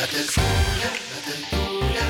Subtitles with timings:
[0.00, 2.06] La tertulia, la tertulia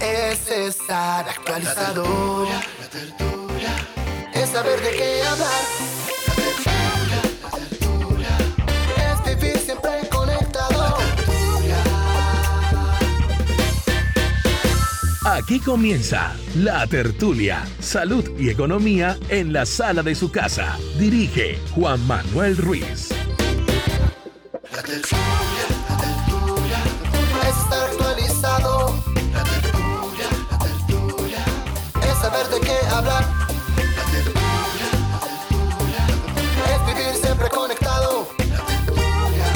[0.00, 2.48] es estar actualizado.
[2.80, 3.76] La tertulia
[4.34, 5.48] es saber de qué hablar.
[6.26, 8.36] La tertulia, la tertulia
[9.06, 10.96] es vivir siempre conectado.
[15.26, 20.76] Aquí comienza La Tertulia, Salud y Economía en la sala de su casa.
[20.98, 23.10] Dirige Juan Manuel Ruiz.
[23.10, 24.06] La tertulia,
[24.72, 25.75] la tertulia
[32.36, 33.24] saber de qué hablar.
[33.96, 38.28] La tertulia, la tertulia es vivir siempre conectado.
[38.38, 39.52] La tertulia.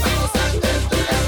[0.00, 1.18] Vamos a tertulia.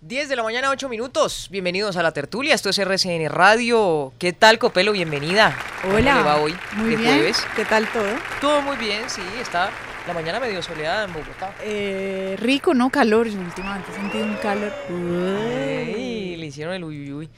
[0.00, 1.48] 10 de la mañana, 8 minutos.
[1.50, 2.54] Bienvenidos a la tertulia.
[2.54, 4.12] Esto es RCN Radio.
[4.18, 4.92] ¿Qué tal, Copelo?
[4.92, 5.56] Bienvenida.
[5.82, 6.14] ¿Cómo Hola.
[6.14, 6.56] le va hoy?
[6.76, 7.14] Muy de bien.
[7.14, 7.44] jueves?
[7.56, 8.06] ¿Qué tal todo?
[8.40, 9.22] Todo muy bien, sí.
[9.40, 9.70] Está
[10.06, 11.54] la mañana medio soleada en Bogotá.
[11.62, 12.90] Eh, rico, ¿no?
[12.90, 13.26] Calor.
[13.26, 14.72] Yo últimamente he sentido un calor.
[14.90, 17.30] Le hicieron el uy, uy, uy.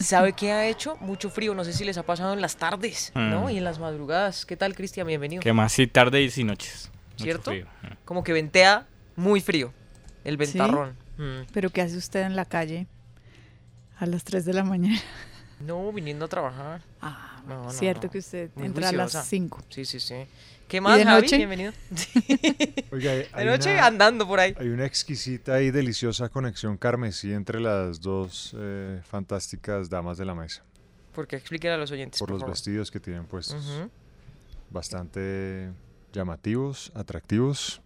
[0.00, 0.96] ¿Sabe qué ha hecho?
[1.00, 1.54] Mucho frío.
[1.54, 3.44] No sé si les ha pasado en las tardes, ¿no?
[3.44, 3.50] Mm.
[3.50, 4.46] Y en las madrugadas.
[4.46, 5.06] ¿Qué tal, Cristian?
[5.06, 5.42] Bienvenido.
[5.42, 6.90] Que más sí tarde y sí noches.
[7.12, 7.50] Mucho ¿Cierto?
[7.50, 7.66] frío.
[7.82, 7.86] Mm.
[8.04, 9.72] Como que ventea muy frío.
[10.24, 10.96] El ventarrón.
[11.16, 11.50] Mm.
[11.52, 12.86] ¿Pero qué hace usted en la calle
[13.98, 15.00] a las 3 de la mañana?
[15.60, 16.82] No, viniendo a trabajar.
[17.00, 18.12] Ah, No, no, cierto no.
[18.12, 19.62] que usted Muy entra a las 5.
[19.70, 20.14] Sí, sí, sí.
[20.68, 21.22] ¿Qué más, de Javi?
[21.22, 21.36] noche?
[21.38, 21.72] Bienvenido.
[22.92, 24.54] Oiga, hay, De noche una, andando por ahí.
[24.58, 30.34] hay una exquisita y deliciosa conexión carmesí entre las dos eh, fantásticas damas de la
[30.34, 30.62] mesa.
[31.14, 32.18] Porque explíquele a los oyentes.
[32.18, 32.54] Por Por, los favor.
[32.54, 33.64] vestidos que tienen puestos.
[34.70, 35.70] Bastante
[36.12, 37.80] llamativos, atractivos.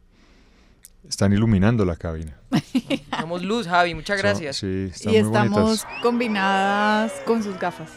[1.08, 2.36] Están iluminando la cabina.
[3.10, 3.94] Damos luz, Javi.
[3.94, 4.56] Muchas gracias.
[4.56, 6.02] sí, están Y muy estamos bonitas.
[6.02, 7.90] combinadas con sus gafas.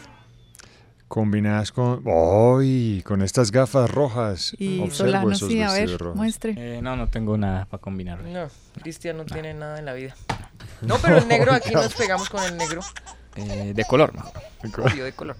[1.08, 2.02] Combinadas con...
[2.04, 3.00] ¡Ay!
[3.06, 4.54] Con estas gafas rojas.
[4.58, 6.16] Y Observo Solano, esos sí, a vestidos ver, rojos.
[6.16, 6.54] muestre.
[6.56, 8.22] Eh, no, no tengo nada para combinar.
[8.24, 8.48] No,
[8.82, 10.14] Cristian no tiene nada en la vida.
[10.82, 12.82] No, pero el negro, aquí nos pegamos con el negro.
[13.36, 14.92] Eh, de color, mejor.
[14.92, 15.36] Obvio, de color.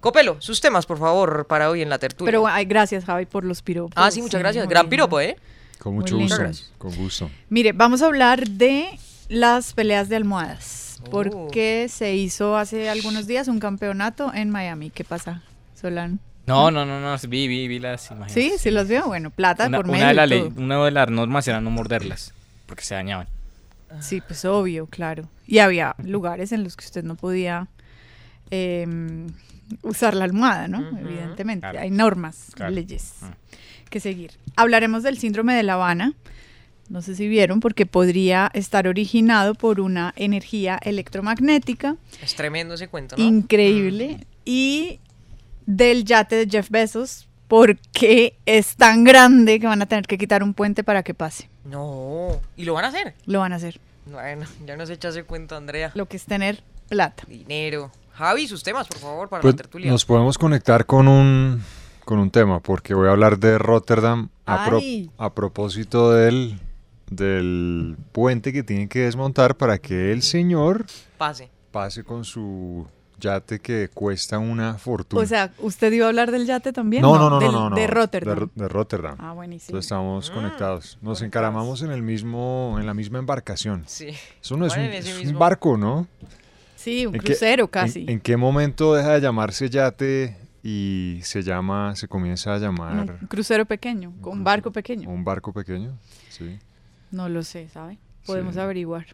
[0.00, 2.28] Copelo, sus temas, por favor, para hoy en la tertulia.
[2.30, 3.92] Pero ay, gracias, Javi, por los piropos.
[3.96, 4.68] ah, sí, muchas gracias.
[4.68, 5.38] Gran piropo, ¿eh?
[5.80, 6.46] Con Muy mucho lindo.
[6.46, 6.66] gusto.
[6.78, 7.30] Con gusto.
[7.48, 8.86] Mire, vamos a hablar de
[9.28, 11.00] las peleas de almohadas.
[11.06, 11.10] Oh.
[11.10, 14.90] Porque se hizo hace algunos días un campeonato en Miami.
[14.90, 15.42] ¿Qué pasa,
[15.80, 16.18] Solano?
[16.46, 17.16] No, no, no, no.
[17.28, 18.32] Vi, vi, vi las imágenes.
[18.32, 19.06] Sí, sí los veo.
[19.06, 20.06] Bueno, plata Una, por una medio.
[20.08, 22.34] de y la ley- una de las normas era no morderlas.
[22.66, 23.26] Porque se dañaban.
[24.00, 25.28] Sí, pues obvio, claro.
[25.46, 27.68] Y había lugares en los que usted no podía
[28.50, 29.28] em,
[29.82, 30.86] usar la almohada, ¿no?
[30.98, 31.60] Evidentemente.
[31.62, 31.80] Claro.
[31.80, 32.72] Hay normas, Claro.
[32.72, 33.26] leyes Mm.
[33.90, 34.32] Que seguir.
[34.56, 36.14] Hablaremos del síndrome de La Habana.
[36.88, 42.88] No sé si vieron, porque podría estar originado por una energía electromagnética Es tremendo ese
[42.88, 43.22] cuento, ¿no?
[43.24, 44.26] increíble.
[44.44, 44.98] Y
[45.66, 50.42] del yate de Jeff Bezos, porque es tan grande que van a tener que quitar
[50.42, 51.48] un puente para que pase.
[51.64, 52.40] No.
[52.56, 53.14] ¿Y lo van a hacer?
[53.26, 53.78] Lo van a hacer.
[54.06, 55.92] Bueno, ya nos echa ese cuento, Andrea.
[55.94, 57.22] Lo que es tener plata.
[57.28, 57.92] Dinero.
[58.14, 59.90] Javi, sus temas, por favor, para Pues la tertulia.
[59.90, 61.62] nos podemos conectar con un,
[62.04, 64.80] con un tema, porque voy a hablar de Rotterdam a, pro-
[65.18, 66.58] a propósito del,
[67.10, 70.86] del puente que tienen que desmontar para que el señor
[71.18, 71.50] Pase.
[71.70, 72.86] pase con su
[73.18, 75.22] yate que cuesta una fortuna.
[75.22, 77.02] O sea, ¿usted iba a hablar del yate también?
[77.02, 78.38] no, no, no, del- no, no, De Rotterdam.
[78.38, 79.16] Ro- de Rotterdam.
[79.18, 79.68] ah, buenísimo.
[79.76, 80.84] Entonces estamos Mm, conectados.
[80.84, 81.22] Nos conectados.
[81.22, 83.82] encaramamos en el mismo, en la misma embarcación.
[83.86, 84.08] Sí.
[84.42, 86.06] Eso no es un, es barco, ¿no?
[86.76, 88.06] Sí, un ¿En qué- crucero en- casi.
[88.08, 93.26] ¿En, qué momento deja de llamarse yate y se llama, se comienza a llamar un
[93.28, 95.08] crucero pequeño, con un barco pequeño.
[95.08, 95.96] un barco pequeño?
[96.28, 96.58] Sí.
[97.10, 97.98] No lo sé, ¿sabe?
[98.26, 98.60] Podemos Sí.
[98.60, 99.06] averiguar.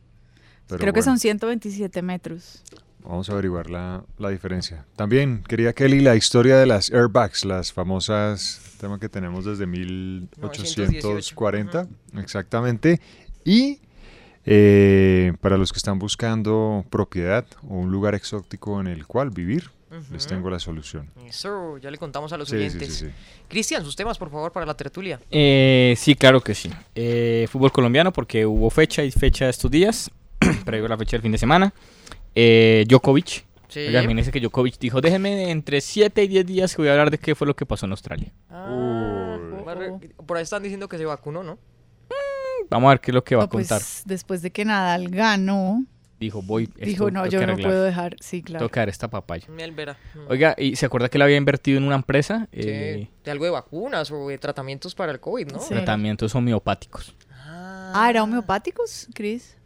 [0.69, 2.63] Pero Creo que son 127 metros.
[3.05, 4.85] Vamos a averiguar la, la diferencia.
[4.97, 11.87] También quería Kelly la historia de las airbags, las famosas, tema que tenemos desde 1840,
[12.19, 13.01] exactamente.
[13.45, 13.81] Y
[14.45, 19.71] eh, para los que están buscando propiedad o un lugar exótico en el cual vivir,
[19.91, 20.29] les Ujú.
[20.35, 21.11] tengo la solución.
[21.27, 22.95] Eso, ya le contamos a los Sí, oyentes.
[22.95, 23.13] sí, sí.
[23.49, 25.21] Cristian, sus temas, por favor, para la tertulia.
[25.31, 26.71] Eh, sí, claro que sí.
[26.95, 30.11] Eh, fútbol colombiano, porque hubo fecha y fecha estos días,
[30.65, 31.73] previo a la fecha del fin de semana.
[32.35, 33.45] Eh, Djokovic.
[33.69, 33.81] Sí.
[33.81, 37.11] Oiga, imagínense que Djokovic dijo, déjenme entre 7 y 10 días que voy a hablar
[37.11, 38.33] de qué fue lo que pasó en Australia.
[38.51, 39.39] Ah,
[40.27, 41.59] por ahí están diciendo que se vacunó, ¿no?
[42.71, 43.87] Vamos a ver qué es lo que va a No, pues, contar.
[44.07, 45.85] después de que Nadal ganó,
[46.19, 47.71] Dijo, voy, esto dijo, no, yo no arreglar.
[47.71, 48.17] puedo dejar.
[48.21, 48.61] Sí, claro.
[48.61, 49.47] Tengo que dar esta papaya.
[49.51, 49.99] Miel Vera.
[50.15, 50.31] Mm.
[50.31, 52.49] Oiga, ¿y se acuerda que él había invertido en una empresa?
[52.53, 55.59] Sí, Eh, de algo de vacunas o de tratamientos para el COVID, ¿no?
[55.61, 55.69] Sí.
[55.75, 57.15] Tratamientos homeopáticos.
[57.31, 59.57] Ah, ¿era homeopáticos, Cris?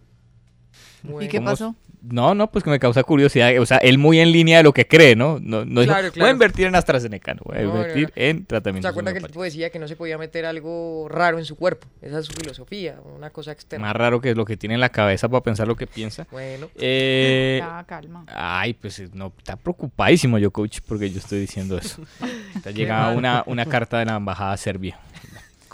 [1.21, 1.75] ¿Y qué ¿Cómo pasó?
[2.03, 3.51] No, no, pues que me causa curiosidad.
[3.59, 5.39] O sea, él muy en línea de lo que cree, ¿no?
[5.41, 6.29] No, no dijo, Claro, voy claro.
[6.29, 8.23] a invertir en AstraZeneca, no, voy a invertir no.
[8.23, 11.39] en ¿Se tratamientos acuerda que el tipo decía que no se podía meter algo raro
[11.39, 11.87] en su cuerpo?
[12.01, 13.87] Esa es su filosofía, una cosa externa.
[13.87, 16.27] Más raro que es lo que tiene en la cabeza para pensar lo que piensa.
[16.31, 18.25] Bueno, Eh, Ya, calma.
[18.29, 22.03] ay, pues no, está preocupadísimo yo, coach, porque yo estoy diciendo eso.
[22.57, 24.99] Está llegando una, una carta de la embajada serbia.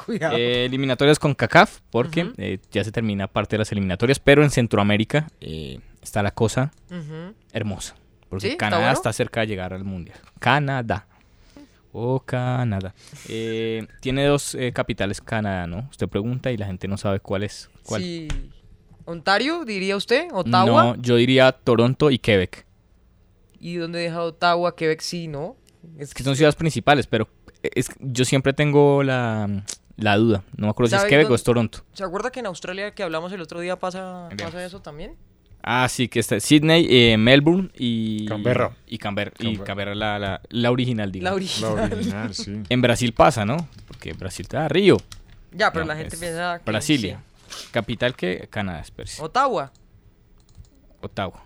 [0.07, 0.37] Cuidado.
[0.37, 4.51] Eh, eliminatorias con CACAF, porque eh, ya se termina parte de las eliminatorias, pero en
[4.51, 6.73] Centroamérica eh, está la cosa
[7.53, 7.97] hermosa.
[8.29, 8.53] Porque ¿Sí?
[8.53, 8.97] ¿Está Canadá bueno?
[8.97, 10.19] está cerca de llegar al Mundial.
[10.39, 11.07] Canadá.
[11.93, 12.95] Oh, Canadá.
[13.27, 15.89] Tiene dos capitales Canadá, ¿no?
[15.91, 17.71] Usted pregunta y la gente no sabe cuál es.
[17.85, 18.03] ¿Cuál?
[18.03, 18.29] Sí.
[19.07, 20.29] ¿Ontario, diría usted?
[20.33, 20.85] ¿Ottawa?
[20.85, 22.67] No, yo diría Toronto y Quebec.
[23.59, 24.75] ¿Y dónde deja Ottawa?
[24.75, 25.57] Quebec sí, ¿no?
[25.97, 27.29] Es Que son ciudades principales, pero
[27.63, 29.65] es, yo siempre tengo la,
[29.97, 30.45] la duda.
[30.57, 31.85] No me acuerdo si es ¿Sabe Quebec o es Toronto.
[31.93, 35.17] ¿Se acuerda que en Australia que hablamos el otro día pasa, pasa eso también?
[35.63, 38.27] Ah, sí, que está Sydney, eh, Melbourne y...
[38.27, 38.77] Canberra.
[38.87, 39.33] Y Canberra.
[39.41, 39.95] Y Canberra.
[39.97, 41.31] La, la, la original, digamos.
[41.31, 41.93] La original.
[41.93, 42.63] original, sí.
[42.69, 43.57] En Brasil pasa, ¿no?
[43.89, 44.97] Porque Brasil está Río.
[45.51, 47.21] Ya, pero No, la gente es piensa que Brasilia.
[47.73, 49.21] Capital que Canadá, sí.
[49.21, 49.73] Ottawa.
[51.01, 51.43] Ottawa.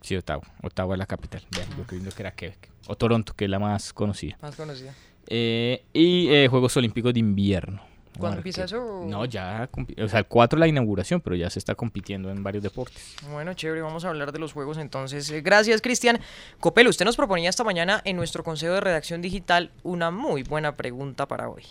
[0.00, 0.42] Sí, Ottawa.
[0.62, 1.42] Ottawa es la capital.
[1.50, 2.70] Vean, yo creyendo que era Quebec.
[2.86, 4.38] O Toronto, que es la más conocida.
[4.40, 4.94] Más conocida.
[5.28, 7.82] Eh, y eh, Juegos Olímpicos de Invierno.
[8.18, 9.04] ¿Cuándo empieza eso?
[9.06, 9.70] No, ya.
[10.02, 13.16] O sea, el 4 la inauguración, pero ya se está compitiendo en varios deportes.
[13.30, 15.30] Bueno, chévere, vamos a hablar de los juegos entonces.
[15.30, 16.20] Eh, Gracias, Cristian.
[16.60, 20.76] Copelo, usted nos proponía esta mañana en nuestro Consejo de Redacción Digital una muy buena
[20.76, 21.62] pregunta para hoy.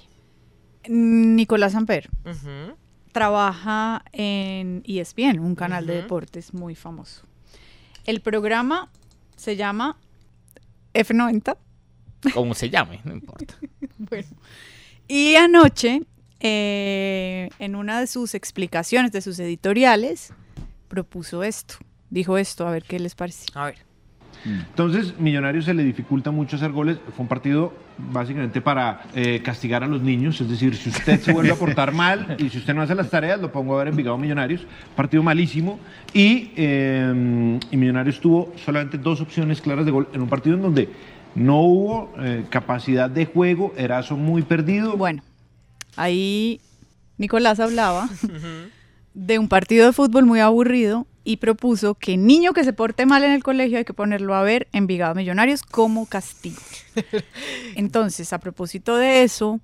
[0.87, 2.75] Nicolás Amper Ujú.
[3.11, 7.21] trabaja en ESPN, un canal de deportes muy famoso.
[8.05, 8.89] El programa
[9.35, 9.97] se llama
[10.95, 11.55] F90.
[12.33, 13.55] Como se llame, no importa.
[13.97, 14.27] Bueno.
[15.07, 16.01] Y anoche,
[16.39, 20.33] eh, en una de sus explicaciones, de sus editoriales,
[20.87, 21.75] propuso esto.
[22.09, 23.45] Dijo esto, a ver qué les parece.
[23.53, 23.91] A ver.
[24.43, 26.97] Entonces, Millonarios se le dificulta mucho hacer goles.
[27.15, 30.41] Fue un partido básicamente para eh, castigar a los niños.
[30.41, 33.09] Es decir, si usted se vuelve a portar mal y si usted no hace las
[33.09, 34.65] tareas, lo pongo a ver en Vigado Millonarios.
[34.95, 35.79] Partido malísimo.
[36.13, 40.63] Y, eh, y Millonarios tuvo solamente dos opciones claras de gol en un partido en
[40.63, 40.89] donde
[41.35, 43.73] no hubo eh, capacidad de juego.
[43.77, 44.97] Erazo muy perdido.
[44.97, 45.23] Bueno,
[45.95, 46.59] ahí
[47.17, 48.09] Nicolás hablaba
[49.13, 53.23] de un partido de fútbol muy aburrido y propuso que niño que se porte mal
[53.23, 56.59] en el colegio hay que ponerlo a ver en Vigado Millonarios como castigo.
[57.75, 59.59] Entonces, a propósito de eso,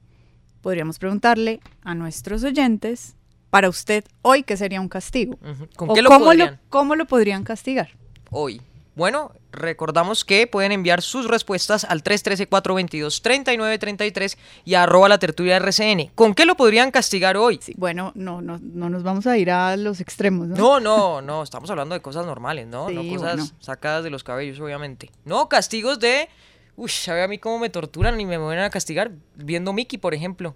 [0.61, 3.15] podríamos preguntarle a nuestros oyentes,
[3.49, 5.37] para usted, hoy, ¿qué sería un castigo?
[5.41, 5.67] Ujú.
[5.75, 6.59] ¿Con ¿O qué lo cómo, podrían?
[6.69, 7.89] cómo lo podrían castigar?
[8.29, 8.61] hoy.
[8.97, 16.07] Bueno, recordamos que pueden enviar sus respuestas al 313-422-3933 y a arroba la tertulia RCN.
[16.15, 17.59] ¿Con qué lo podrían castigar hoy?
[17.61, 20.55] Sí, bueno, no, no, no nos vamos a ir a los extremos, ¿no?
[20.55, 22.89] No, no, no, estamos hablando de cosas normales, ¿no?
[22.89, 23.51] no cosas bueno.
[23.59, 25.11] sacadas de los cabellos, obviamente.
[25.25, 26.27] No, castigos de...
[26.75, 29.11] Uy, ¿sabe a mí cómo me torturan y me van a castigar?
[29.35, 30.55] Viendo Mickey, por ejemplo.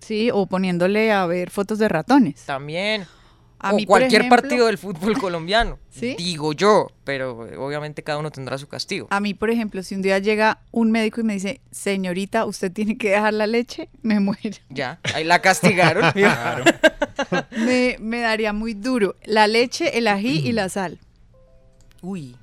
[0.00, 2.46] Sí, o poniéndole a ver fotos de ratones.
[2.46, 3.06] También.
[3.58, 5.78] A o mí, cualquier ejemplo- partido del fútbol colombiano.
[5.90, 6.14] ¿Sí?
[6.18, 9.06] Digo yo, pero obviamente cada uno tendrá su castigo.
[9.10, 12.70] A mí, por ejemplo, si un día llega un médico y me dice, señorita, usted
[12.70, 14.58] tiene que dejar la leche, me muero.
[14.68, 16.04] Ya, ahí la castigaron.
[17.50, 19.16] Me, me daría muy duro.
[19.24, 20.98] La leche, el ají y la sal.
[22.02, 22.36] Uy,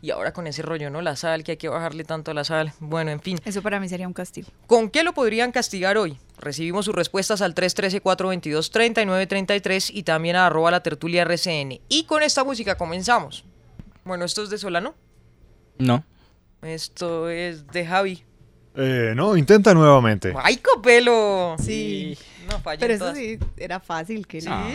[0.00, 1.02] y ahora con ese rollo, ¿no?
[1.02, 2.72] La sal, que hay que bajarle tanto a la sal.
[2.80, 3.38] Bueno, en fin.
[3.44, 4.48] Eso para mí sería un castigo.
[4.66, 6.18] ¿Con qué lo podrían castigar hoy?
[6.38, 11.80] Recibimos sus respuestas al 313-422-3933 y también a arroba la tertulia RCN.
[11.88, 13.44] Y con esta música comenzamos.
[14.04, 14.94] Bueno, esto es de Solano.
[15.78, 16.04] No.
[16.62, 18.22] Esto es de Javi.
[18.76, 20.32] Eh, no, intenta nuevamente.
[20.36, 21.56] ¡Ay, copelo!
[21.58, 22.16] Sí.
[22.50, 24.26] No, fallé Pero eso sí, era fácil.
[24.26, 24.68] Que Ah,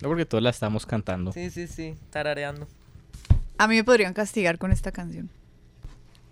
[0.00, 1.32] No, porque todos la estamos cantando.
[1.32, 2.66] Sí, sí, sí, tarareando.
[3.58, 5.30] A mí me podrían castigar con esta canción.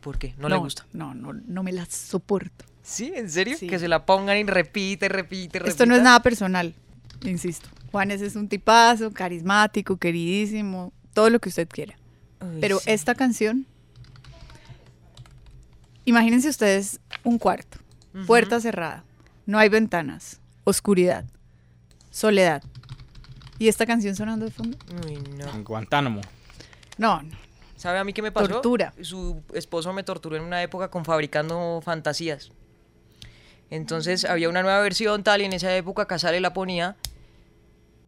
[0.01, 0.35] ¿Por qué?
[0.37, 0.85] No, le gusta.
[0.93, 2.65] No, no, no me la soporto.
[2.83, 3.13] ¿Sí?
[3.15, 3.57] ¿En serio?
[3.57, 3.69] Sí.
[3.69, 5.71] Que se la pongan y repite, repite, repite.
[5.71, 6.75] Esto no es nada personal,
[7.23, 7.69] insisto.
[7.93, 11.95] Juanes es un tipazo, carismático, queridísimo, todo lo que usted quiera.
[12.41, 12.91] Uy, Pero sí.
[12.91, 13.67] esta canción,
[16.05, 17.79] imagínense ustedes un cuarto,
[18.27, 19.05] puerta cerrada,
[19.47, 21.25] no hay ventanas, oscuridad,
[22.11, 22.65] soledad.
[23.61, 24.77] ¿Y esta canción sonando de fondo?
[25.07, 25.49] Uy, no.
[25.55, 26.21] En Guantánamo.
[26.99, 27.37] No, no.
[27.77, 28.49] ¿Sabe a mí qué me pasó?
[28.49, 28.95] Tortura.
[29.01, 32.53] Su esposo me torturó en una época con fabricando fantasías.
[33.71, 36.97] Entonces había una nueva versión tal y en esa época Casale la ponía.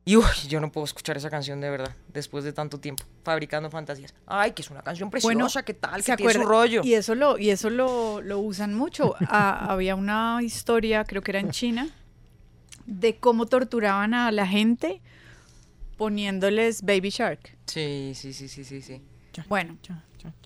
[0.04, 3.70] Y uy, yo no puedo escuchar esa canción de verdad, después de tanto tiempo, fabricando
[3.70, 4.12] fantasías.
[4.26, 6.02] Ay, que es una canción preciosa, ¿qué tal?
[6.02, 6.60] ¿se Que tiene su acuerda?
[6.60, 6.82] rollo.
[6.84, 9.14] Y eso lo, y eso lo, lo usan mucho.
[9.28, 11.88] Ah, había una historia, creo que era en China,
[12.84, 15.00] de cómo torturaban a la gente
[15.96, 17.56] poniéndoles Baby Shark.
[17.66, 19.00] Sí, sí, sí, sí, sí, sí.
[19.48, 19.76] Bueno,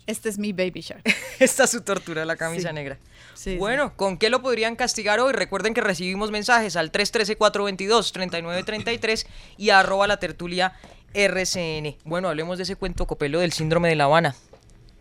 [0.07, 1.03] este es mi Baby Shark.
[1.39, 2.75] Esta es su tortura, la camisa Sí.
[2.75, 2.97] negra.
[3.35, 3.57] Sí, sí.
[3.57, 5.31] bueno, ¿con qué lo podrían castigar hoy?
[5.33, 9.25] Recuerden que recibimos mensajes al 313-422-3933
[9.57, 10.73] y arroba la tertulia
[11.13, 11.95] RCN.
[12.03, 14.35] Bueno, hablemos de ese cuento copelo del síndrome de La Habana.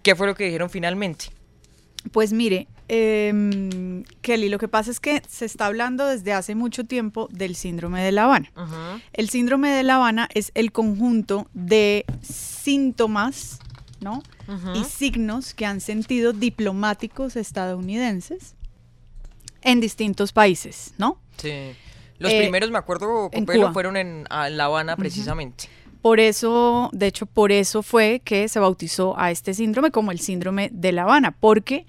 [0.03, 1.27] ¿Qué fue lo que dijeron finalmente?
[2.13, 6.85] Pues mire, em, Kelly, lo que pasa es que se está hablando desde hace mucho
[6.85, 8.51] tiempo del síndrome de La Habana.
[9.13, 13.59] El síndrome de La Habana es el conjunto de síntomas,
[14.01, 14.23] ¿no?
[14.75, 18.55] Y signos que han sentido diplomáticos estadounidenses
[19.63, 21.19] en distintos países, ¿no?
[21.37, 21.53] Sí.
[22.19, 25.69] Los Eh, primeros, me acuerdo, Copelo, fueron en La Habana precisamente.
[26.09, 30.21] Por eso, de hecho, por eso fue que se bautizó a este síndrome como el
[30.21, 31.85] síndrome de La Habana, porque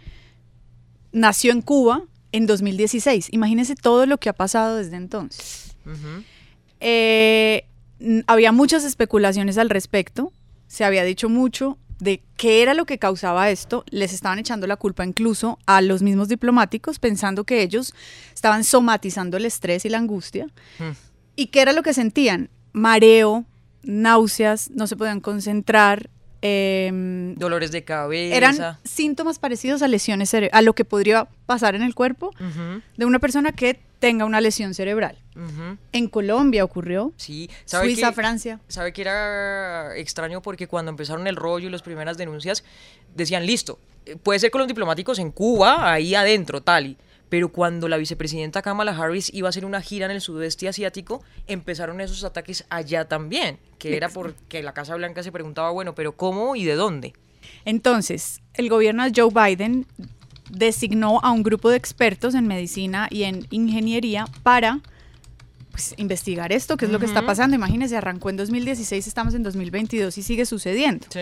[1.13, 3.29] nació en Cuba en 2016.
[3.31, 5.73] Imagínense todo lo que ha pasado desde entonces.
[6.81, 7.63] Eh,
[8.27, 10.33] había muchas especulaciones al respecto,
[10.67, 14.75] se había dicho mucho de qué era lo que causaba esto, les estaban echando la
[14.75, 17.93] culpa incluso a los mismos diplomáticos, pensando que ellos
[18.33, 20.47] estaban somatizando el estrés y la angustia.
[20.77, 20.91] Hmm.
[21.37, 22.49] ¿Y qué era lo que sentían?
[22.73, 23.45] Mareo,
[23.83, 26.09] náuseas, no se podían concentrar.
[26.41, 28.33] em, Dolores de cabeza.
[28.35, 32.31] eran síntomas parecidos a lesiones a lo que podría pasar en el cuerpo
[32.95, 35.17] de una persona que tenga una lesión cerebral.
[35.91, 38.13] En Colombia ocurrió, Sí, ¿sabe Suiza?
[38.13, 38.59] Francia.
[38.69, 40.41] ¿Sabe que era extraño?
[40.41, 42.63] Porque cuando empezaron el rollo y las primeras denuncias,
[43.15, 46.97] decían, listo, eh, puede ser con los diplomáticos en Cuba, ahí adentro, tal y...
[47.29, 51.23] Pero cuando la vicepresidenta Kamala Harris iba a hacer una gira en el sudeste asiático,
[51.47, 56.13] empezaron esos ataques allá también, que era porque la Casa Blanca se preguntaba, bueno, pero
[56.13, 57.13] ¿cómo y de dónde?
[57.65, 59.85] Entonces, el gobierno de Joe Biden
[60.49, 64.79] designó a un grupo de expertos en medicina y en ingeniería para
[65.71, 67.55] pues, investigar esto, qué es lo que está pasando.
[67.55, 71.05] Imagínense, arrancó en 2016, estamos en 2022 y sigue sucediendo.
[71.09, 71.21] Sí.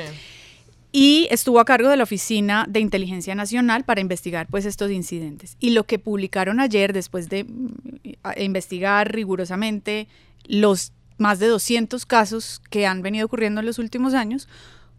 [0.92, 5.58] Y estuvo a cargo de la Oficina de Inteligencia Nacional para investigar pues estos incidentes.
[5.60, 10.08] Y lo que publicaron ayer, después de mm, investigar rigurosamente
[10.46, 14.48] los más de 200 casos que han venido ocurriendo en los últimos años,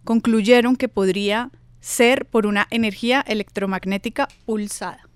[0.04, 5.08] concluyeron que podría ser por una energía electromagnética pulsada.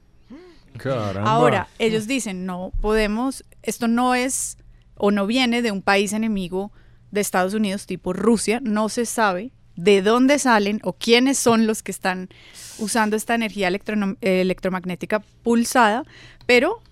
[0.78, 1.30] Caramba.
[1.30, 4.56] Ahora, ellos dicen, no podemos, esto no es
[4.96, 6.72] o no viene de un país enemigo
[7.10, 11.82] de Estados Unidos tipo Rusia, no se sabe de dónde salen o quiénes son los
[11.82, 12.28] que están
[12.78, 13.68] usando esta energía
[14.20, 16.04] electromagnética pulsada,
[16.46, 16.82] pero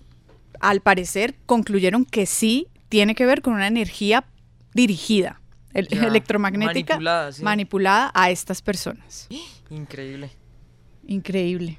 [0.59, 4.25] al parecer concluyeron que sí tiene que ver con una energía
[4.73, 5.39] dirigida,
[5.73, 7.43] el- electromagnética manipulada, sí.
[7.43, 9.27] manipulada a estas personas.
[9.69, 10.29] Increíble.
[11.07, 11.77] Increíble.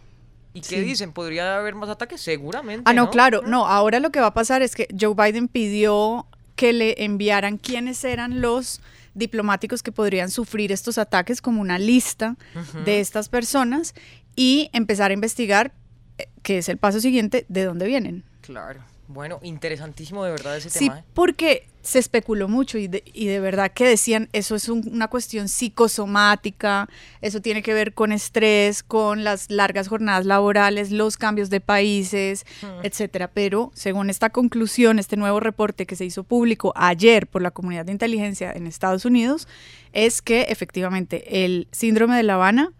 [0.54, 0.80] ¿Y qué Sí.
[0.82, 1.12] dicen?
[1.12, 2.20] ¿Podría haber más ataques?
[2.20, 2.82] Seguramente.
[2.84, 3.66] Ah, no, claro, no.
[3.66, 8.04] Ahora lo que va a pasar es que Joe Biden pidió que le enviaran quiénes
[8.04, 8.80] eran los
[9.14, 12.36] diplomáticos que podrían sufrir estos ataques, como una lista
[12.84, 13.94] de estas personas,
[14.36, 15.72] y empezar a investigar,
[16.18, 18.24] eh, que es el paso siguiente, de dónde vienen.
[18.40, 18.84] Claro.
[19.08, 21.00] Bueno, interesantísimo de verdad ese Sí, tema.
[21.00, 21.04] ¿eh?
[21.12, 25.08] porque se especuló mucho y de, y de verdad que decían, eso es un- una
[25.08, 26.88] cuestión psicosomática,
[27.20, 32.44] eso tiene que ver con estrés, con las largas jornadas laborales, los cambios de países,
[32.82, 33.28] etcétera.
[33.28, 37.84] Pero según esta conclusión, este nuevo reporte que se hizo público ayer por la comunidad
[37.84, 39.48] de inteligencia en Estados Unidos,
[39.92, 42.72] es que efectivamente el síndrome de La Habana,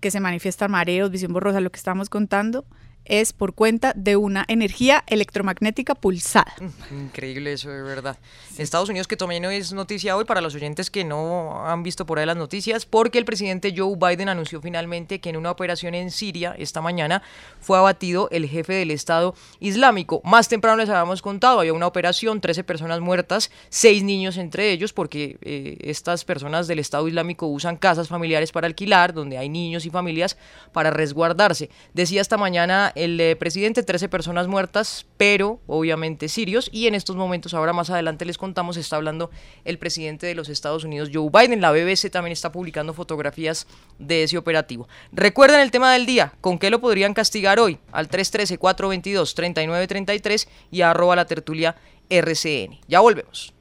[0.00, 2.64] que se manifiesta mareos, visión borrosa, lo que estamos contando,
[3.08, 6.54] es por cuenta de una energía electromagnética pulsada.
[6.90, 8.18] Increíble eso, de verdad.
[8.58, 12.18] Estados Unidos, que también es noticia hoy para los oyentes que no han visto por
[12.18, 16.10] ahí las noticias, porque el presidente Joe Biden anunció finalmente que en una operación en
[16.10, 17.22] Siria esta mañana
[17.60, 20.20] fue abatido el jefe del Estado Islámico.
[20.24, 24.92] Más temprano les habíamos contado, había una operación, 13 personas muertas, 6 niños entre ellos,
[24.92, 29.86] porque eh, estas personas del Estado Islámico usan casas familiares para alquilar, donde hay niños
[29.86, 30.36] y familias
[30.72, 31.70] para resguardarse.
[31.94, 36.70] Decía esta mañana el presidente, 13 personas muertas, pero obviamente sirios.
[36.72, 39.30] Y en estos momentos, ahora más adelante les contamos, está hablando
[39.64, 41.60] el presidente de los Estados Unidos, Joe Biden.
[41.60, 43.66] La BBC también está publicando fotografías
[43.98, 44.88] de ese operativo.
[45.12, 47.78] Recuerden el tema del día, ¿con qué lo podrían castigar hoy?
[47.92, 51.76] Al 313-422-3933 y arroba la tertulia
[52.08, 52.80] RCN.
[52.88, 53.52] Ya volvemos.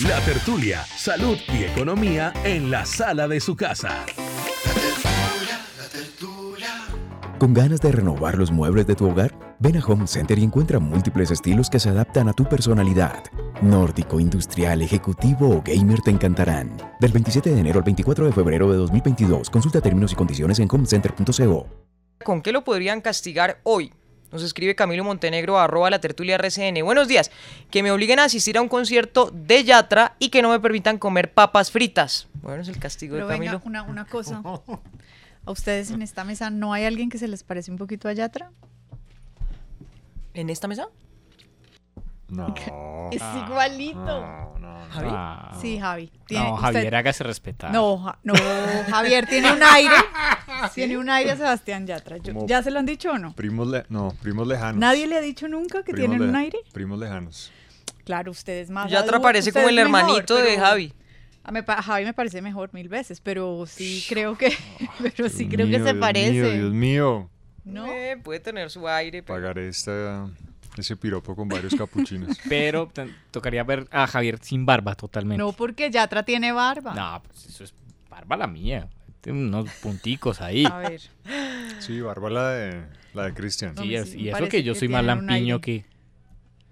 [0.00, 4.06] La tertulia, salud y economía en la sala de su casa.
[7.38, 9.32] ¿Con ganas de renovar los muebles de tu hogar?
[9.60, 13.22] Ven a Home Center y encuentra múltiples estilos que se adaptan a tu personalidad.
[13.62, 16.76] Nórdico, industrial, ejecutivo o gamer te encantarán.
[16.98, 20.68] Del 27 de enero al 24 de febrero de 2022, consulta términos y condiciones en
[20.68, 21.66] homecenter.co.
[22.24, 23.92] ¿Con qué lo podrían castigar hoy?
[24.32, 26.84] Nos escribe Camilo Montenegro, arroba la tertulia RCN.
[26.84, 27.30] Buenos días.
[27.70, 30.98] Que me obliguen a asistir a un concierto de Yatra y que no me permitan
[30.98, 32.26] comer papas fritas.
[32.42, 33.62] Bueno, es el castigo Pero de venga, Camilo.
[33.64, 34.42] una, una cosa.
[35.48, 38.12] ¿A ustedes en esta mesa no hay alguien que se les parece un poquito a
[38.12, 38.50] Yatra?
[40.34, 40.88] ¿En esta mesa?
[42.28, 42.54] No.
[43.10, 43.98] Es igualito.
[44.04, 44.86] No, no, no.
[44.90, 45.08] ¿Javi?
[45.10, 45.56] Ah.
[45.58, 46.12] Sí, Javi.
[46.28, 47.70] No, Javier, usted- hágase respetar.
[47.72, 48.34] No, Ja- no,
[48.90, 49.94] Javier tiene un aire.
[50.74, 52.18] Tiene un aire a Sebastián Yatra.
[52.18, 53.32] Yo- ¿Ya se lo han dicho o no?
[53.32, 54.78] Primos le- no, primos lejanos.
[54.78, 56.58] ¿Nadie le ha dicho nunca que Primos tienen un aire?
[56.74, 57.50] Primos lejanos.
[58.04, 58.90] Claro, ustedes más.
[58.90, 60.92] Yatra adultos, parece como el mejor, hermanito de pero- Javi.
[61.48, 64.52] A, me a Javi me parece mejor mil veces, pero sí creo que,
[65.02, 66.30] pero sí Dios creo que mío, se Dios parece.
[66.32, 67.30] mío, Dios mío.
[67.64, 67.86] ¿No?
[67.86, 69.40] Eh, puede tener su aire, pero...
[69.40, 70.28] Pagaré esta,
[70.76, 72.38] ese piropo con varios capuchinos.
[72.48, 72.90] Pero
[73.30, 75.38] tocaría ver a Javier sin barba totalmente.
[75.38, 76.94] No porque Yatra tiene barba.
[76.94, 77.74] No, pues eso es
[78.08, 78.88] barba la mía.
[79.20, 80.66] Tiene unos punticos ahí.
[80.66, 81.00] A ver.
[81.80, 82.82] Sí, barba la de,
[83.14, 83.76] la de Cristian.
[83.76, 85.84] Sí, y eso que yo que soy más lampiño que...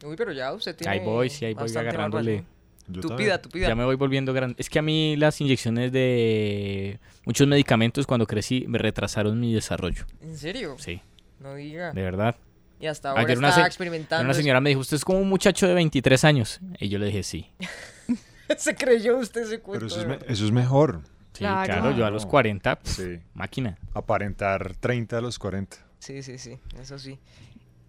[0.04, 2.44] Uy, pero ya usted tiene Ahí voy, sí, ahí voy barba, agarrándole.
[2.88, 3.42] Yo Tupida, también.
[3.42, 3.68] tupida.
[3.68, 4.54] Ya me voy volviendo grande.
[4.58, 10.04] Es que a mí las inyecciones de muchos medicamentos cuando crecí me retrasaron mi desarrollo.
[10.20, 10.76] ¿En serio?
[10.78, 11.00] Sí,
[11.40, 11.92] No diga.
[11.92, 12.36] de verdad.
[12.78, 14.24] Y hasta ahora Ayer una, se- experimentando.
[14.24, 16.60] una señora me dijo, usted es como un muchacho de 23 años.
[16.78, 17.50] Y yo le dije, sí.
[18.56, 19.86] Se creyó usted ese cuento.
[19.88, 21.00] Pero eso es, eso es mejor.
[21.32, 21.64] Sí, Claro.
[21.64, 23.20] claro, yo a los 40, pf, Sí.
[23.34, 23.76] máquina.
[23.94, 25.76] Aparentar 30 a los 40.
[25.98, 27.18] Sí, sí, sí, eso sí.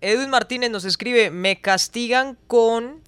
[0.01, 3.01] Edwin Martínez nos escribe, me castigan con...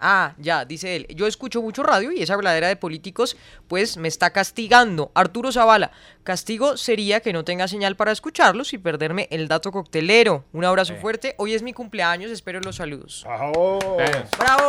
[0.00, 1.06] Ah, ya, dice él.
[1.14, 5.10] Yo escucho mucho radio y esa habladera de políticos, pues me está castigando.
[5.14, 5.90] Arturo Zavala,
[6.24, 10.44] castigo sería que no tenga señal para escucharlos y perderme el dato coctelero.
[10.52, 11.34] Un abrazo fuerte.
[11.38, 13.24] Hoy es mi cumpleaños, espero los saludos.
[13.26, 14.66] ¡Bravo!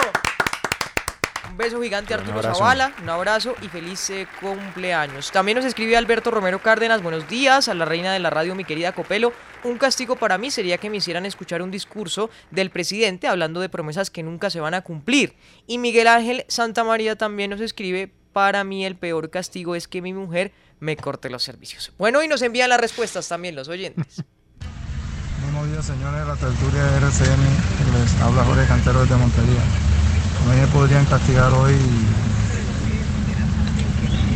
[1.50, 2.60] Un beso gigante a Arturo abrazo.
[2.60, 5.32] Zavala, un abrazo y feliz eh, cumpleaños.
[5.32, 8.64] También nos escribe Alberto Romero Cárdenas, buenos días, a la reina de la radio, mi
[8.64, 9.34] querida Copelo.
[9.64, 13.70] Un castigo para mí sería que me hicieran escuchar un discurso del presidente hablando de
[13.70, 15.36] promesas que nunca se van a cumplir.
[15.66, 20.04] Y Miguel Ángel Santa María también nos escribe, para mí el peor castigo es que
[20.04, 21.92] mi mujer me corte los servicios.
[21.98, 24.24] Bueno, y nos envían las respuestas también los oyentes.
[25.42, 28.02] Buenos días, señores de la tertulia de RCN.
[28.02, 29.99] Les habla Jorge Cantero desde Montería.
[30.48, 31.76] Mí me podrían castigar hoy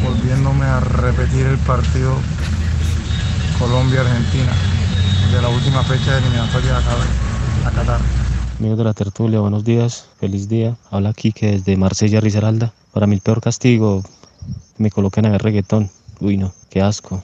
[0.03, 2.13] volviéndome a repetir el partido
[3.57, 4.51] Colombia-Argentina
[5.31, 7.99] de la última fecha de eliminatoria a Qatar.
[8.59, 10.77] Amigos de la tertulia, buenos días, feliz día.
[10.91, 12.73] Habla Quique desde Marsella, Risaralda.
[12.91, 14.03] Para mí el peor castigo,
[14.77, 15.89] me coloquen a ver reggaetón.
[16.19, 17.23] Uy, no, qué asco.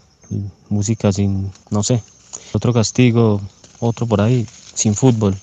[0.70, 2.02] Música sin, no sé.
[2.54, 3.42] Otro castigo,
[3.80, 5.36] otro por ahí, sin fútbol,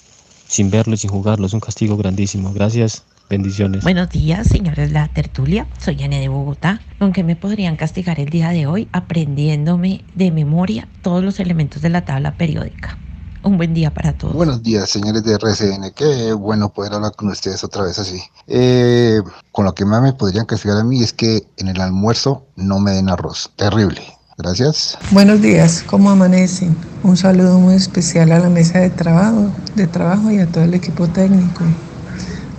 [0.48, 1.46] sin verlo y sin jugarlo.
[1.46, 2.52] Es un castigo grandísimo.
[2.52, 3.82] Gracias, bendiciones.
[3.82, 5.66] Buenos días, señores de la tertulia.
[5.78, 6.80] Soy Anne de Bogotá.
[6.98, 8.88] ¿Con qué me podrían castigar el día de hoy?
[8.92, 12.98] Aprendiéndome de memoria todos los elementos de la tabla periódica.
[13.42, 14.34] Un buen día para todos.
[14.34, 15.92] Buenos días, señores de RCN.
[15.94, 18.20] Qué bueno poder hablar con ustedes otra vez así.
[18.48, 19.20] Eh,
[19.52, 22.80] con lo que más me podrían castigar a mí es que en el almuerzo no
[22.80, 23.52] me den arroz.
[23.54, 24.02] Terrible.
[24.38, 24.98] Gracias.
[25.12, 26.76] Buenos días, ¿cómo amanecen?
[27.02, 30.74] Un saludo muy especial a la mesa de trabajo, de trabajo y a todo el
[30.74, 31.64] equipo técnico,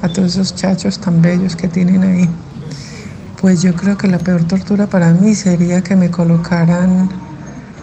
[0.01, 2.29] a todos esos chachos tan bellos que tienen ahí.
[3.41, 7.09] Pues yo creo que la peor tortura para mí sería que me colocaran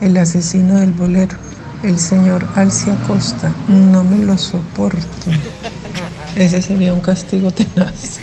[0.00, 1.36] el asesino del bolero,
[1.82, 3.54] el señor Alcia Costa.
[3.68, 5.30] No me lo soporto.
[6.36, 8.18] Ese sería un castigo tenaz.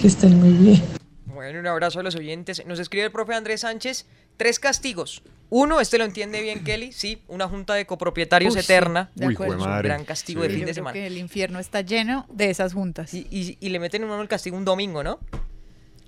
[0.00, 0.82] Que estén muy bien.
[1.26, 2.64] Bueno, un abrazo a los oyentes.
[2.66, 5.22] Nos escribe el profe Andrés Sánchez, tres castigos.
[5.50, 9.10] Uno, este lo entiende bien Kelly, sí, una junta de copropietarios Uy, sí, eterna.
[9.16, 9.56] de Uy, acuerdo.
[9.58, 10.48] Es un gran castigo Sí.
[10.48, 10.92] de fin Yo de creo semana.
[10.94, 13.12] que el infierno está lleno de esas juntas.
[13.12, 15.18] Y, y- y le meten uno el castigo un domingo, ¿no?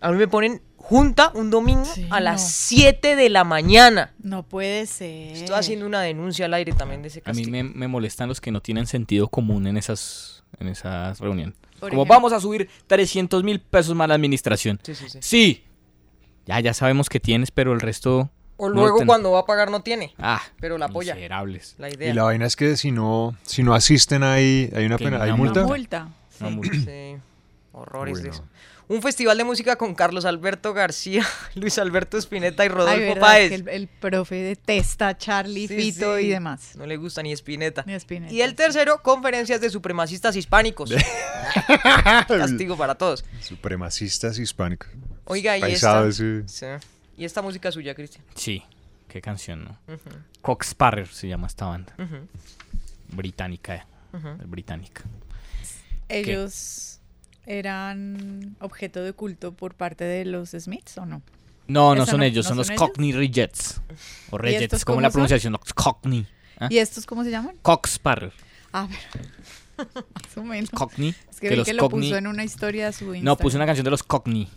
[0.00, 2.48] A mí me ponen junta un domingo Sí, a las no.
[2.48, 4.12] 7 de la mañana.
[4.22, 5.36] No puede ser.
[5.36, 7.50] Estoy haciendo una denuncia al aire también de ese A mí castigo.
[7.50, 11.54] me, me molestan los que no tienen sentido común en esas, en esas reuniones.
[11.80, 12.14] Por Como ejemplo.
[12.14, 14.78] vamos a subir 300 mil pesos más la administración.
[14.84, 15.18] Sí, sí, sí.
[15.20, 15.64] Sí.
[16.46, 18.30] Ya, ya sabemos que tienes, pero el resto...
[18.64, 20.14] O No luego ten- cuando va a pagar no tiene.
[20.18, 21.14] Ah, pero la apoya.
[21.16, 21.74] miserables.
[21.78, 22.10] La idea.
[22.10, 25.24] Y la vaina es que si no, si no asisten ahí, hay una pena, una
[25.24, 25.64] hay multa.
[25.64, 26.08] Multa.
[26.40, 26.54] Una sí.
[26.54, 26.76] multa.
[26.76, 27.16] Sí,
[27.72, 28.44] horrores Uy, de eso.
[28.88, 33.20] Un festival de música con Carlos Alberto García, Luis Alberto Spinetta y Ay, Rodolfo verdad,
[33.20, 33.48] Páez.
[33.48, 36.24] que el, el profe detesta a Charlie, Sí, Fito sí.
[36.24, 36.76] y demás.
[36.76, 37.84] No le gusta ni Spinetta.
[37.86, 40.92] Ni Spinetta, Y el tercero, conferencias de supremacistas hispánicos.
[42.28, 43.24] Castigo para todos.
[43.40, 44.88] Supremacistas hispánicos.
[45.24, 46.66] Oiga, y Paisado esta, Sí.
[47.16, 48.24] Y esta música suya, Cristian.
[48.34, 48.62] Sí,
[49.08, 49.94] qué canción, ¿no?
[49.94, 50.10] Ujú.
[50.40, 50.74] Cox
[51.12, 51.94] se llama esta banda.
[53.08, 53.84] Británica, eh,
[54.16, 54.46] Ujú.
[54.48, 55.02] británica.
[56.08, 57.00] ¿Ellos
[57.46, 61.22] eran objeto de culto por parte de los Smiths o no?
[61.68, 62.76] No, no ¿Esa son no- ellos, no son los son?
[62.76, 63.80] Cockney Rejects.
[64.30, 65.12] O ¿Y Rejects, como cómo la son?
[65.12, 66.26] pronunciación, los Cockney.
[66.58, 66.68] ¿ah?
[66.70, 67.56] ¿Y estos cómo se llaman?
[67.62, 68.32] Cox Sparrer.
[68.72, 69.28] Ah, pero-
[70.14, 70.70] más o menos.
[70.70, 71.14] Cockney.
[71.30, 73.24] Es que, vi los que lo Cockney- puso en una historia de su Instagram.
[73.24, 74.48] No, puse una canción de los Cockney.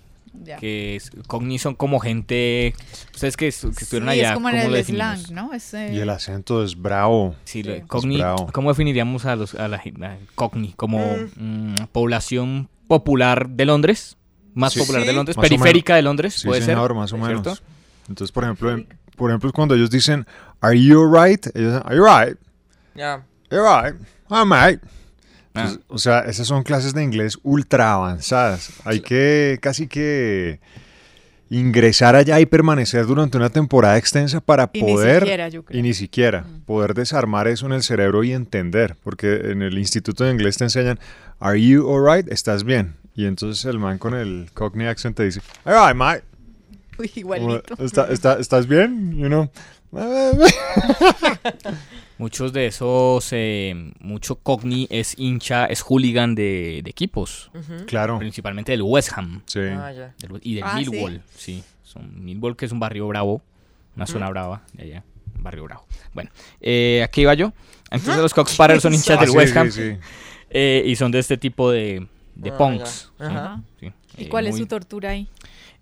[0.43, 0.57] Ya.
[0.57, 2.73] Que es- Cockney son como gente.
[3.13, 5.19] Ustedes que, estu- que estuvieron Sí, allá, es como en ¿cómo lo el definimos?
[5.23, 5.53] slang, ¿no?
[5.53, 7.35] Es, eh, Y el acento es bravo.
[7.45, 8.17] Sí, Sí.
[8.17, 8.47] Bravo.
[8.53, 10.73] ¿cómo definiríamos a, los, a la, gen- a Cockney?
[10.75, 10.99] Como
[11.37, 11.71] Mm.
[11.73, 14.17] mm, población popular de Londres,
[14.53, 14.79] más Sí.
[14.79, 15.13] popular de.
[15.13, 16.95] Londres, periférica de Londres, Sí, puede señor, ser.
[16.95, 17.41] más o ¿cierto?
[17.49, 17.63] menos.
[18.07, 20.25] Entonces, por ejemplo, en- por ejemplo, cuando ellos dicen,
[20.61, 21.45] ¿Are you alright?
[21.55, 22.37] Ellos dicen, ¿Are you right?
[22.95, 23.25] Ya.
[23.51, 23.95] You're right.
[24.29, 24.79] I'm right.
[25.55, 25.73] Ah.
[25.87, 28.71] O sea, esas son clases de inglés ultra avanzadas.
[28.83, 30.59] Hay que casi que
[31.49, 35.79] ingresar allá y permanecer durante una temporada extensa para Y ni poder siquiera, yo creo.
[35.79, 40.23] y ni siquiera poder desarmar eso en el cerebro y entender, porque en el instituto
[40.23, 40.99] de inglés te enseñan
[41.39, 42.27] Are you alright?
[42.31, 42.95] ¿Estás bien?
[43.15, 46.23] Y entonces el man con el Cockney accent te dice Alright, mate.
[46.97, 47.61] Uy, igualito.
[47.77, 49.15] "¿Está- está- ¿Estás bien?
[49.17, 49.49] You know.
[52.17, 57.51] Muchos de esos, eh, mucho Cockney es hincha, es hooligan de, de equipos,
[57.87, 58.19] claro.
[58.19, 59.59] principalmente del West Ham Sí.
[59.59, 60.89] Ah, del- y del Ah, ¿sí?
[60.89, 61.21] Millwall.
[61.35, 61.63] ¿sí?
[61.83, 63.41] Son Millwall, que es un barrio bravo,
[63.97, 64.07] una Mm.
[64.07, 65.03] zona brava de allá,
[65.37, 65.85] un barrio bravo.
[66.13, 66.29] Bueno,
[66.61, 67.51] eh, aquí iba yo.
[67.91, 69.97] Entonces los Cox Sparrer son hinchas Ah, del sí, West Ham sí.
[70.51, 73.11] eh, y son de este tipo de, de Ah, punks.
[73.19, 73.61] Ajá.
[73.79, 75.27] Sí, ¿Y eh, cuál es muy- su tortura ahí?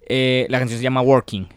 [0.09, 1.47] eh, la canción se llama Working.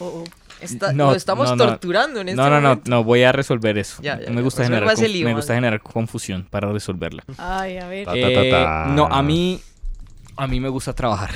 [0.00, 0.24] Oh, oh.
[0.60, 1.64] Está- No, lo estamos no, no.
[1.66, 2.90] torturando en este No, no, no, momento.
[2.90, 4.02] no, voy a resolver eso.
[4.02, 7.22] Ya, ya, me, gusta generar, ese conf- lío, me gusta generar confusión para resolverla.
[7.36, 8.04] Ay, a ver.
[8.06, 8.86] Ta, ta, Eh, ta, ta.
[8.90, 9.60] no, a mí,
[10.36, 11.30] a mí me gusta trabajar.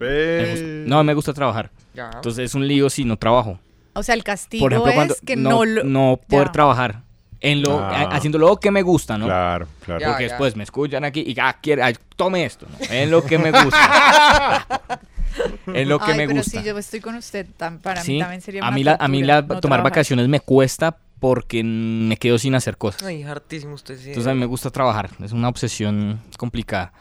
[0.00, 1.70] Me no, me gusta trabajar.
[1.94, 2.10] Ya.
[2.14, 3.58] Entonces es un lío si no trabajo.
[3.94, 5.84] O sea, el castigo Por ejemplo, es cuando que no, no, lo...
[5.84, 6.52] no poder Ya.
[6.52, 7.02] trabajar
[7.40, 8.02] en lo, Ah.
[8.10, 9.26] a- haciendo lo que me gusta, ¿no?
[9.26, 10.00] Claro, claro.
[10.00, 10.08] Ya.
[10.08, 12.76] Porque después me escuchan aquí y ah, quiere, ay, tome esto, ¿no?
[12.92, 14.66] Es lo que me gusta.
[15.74, 16.60] es lo que Ay, me pero gusta.
[16.60, 17.46] sí, yo estoy con usted.
[17.58, 19.60] tam- para Sí, mí también sería a una mí, la, a mí la- no tomar
[19.60, 19.84] trabajar.
[19.84, 23.02] vacaciones me cuesta porque me quedo sin hacer cosas.
[23.02, 24.08] Ay, hartísimo usted, sí.
[24.08, 26.92] Entonces a mí me gusta trabajar, es una obsesión complicada.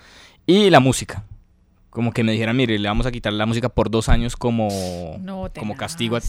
[0.46, 1.24] Y la música.
[1.90, 4.68] Como que me dijeran, mire, le vamos a quitar la música por dos años como,
[5.20, 6.16] No, como castigo.
[6.18, 6.22] a-.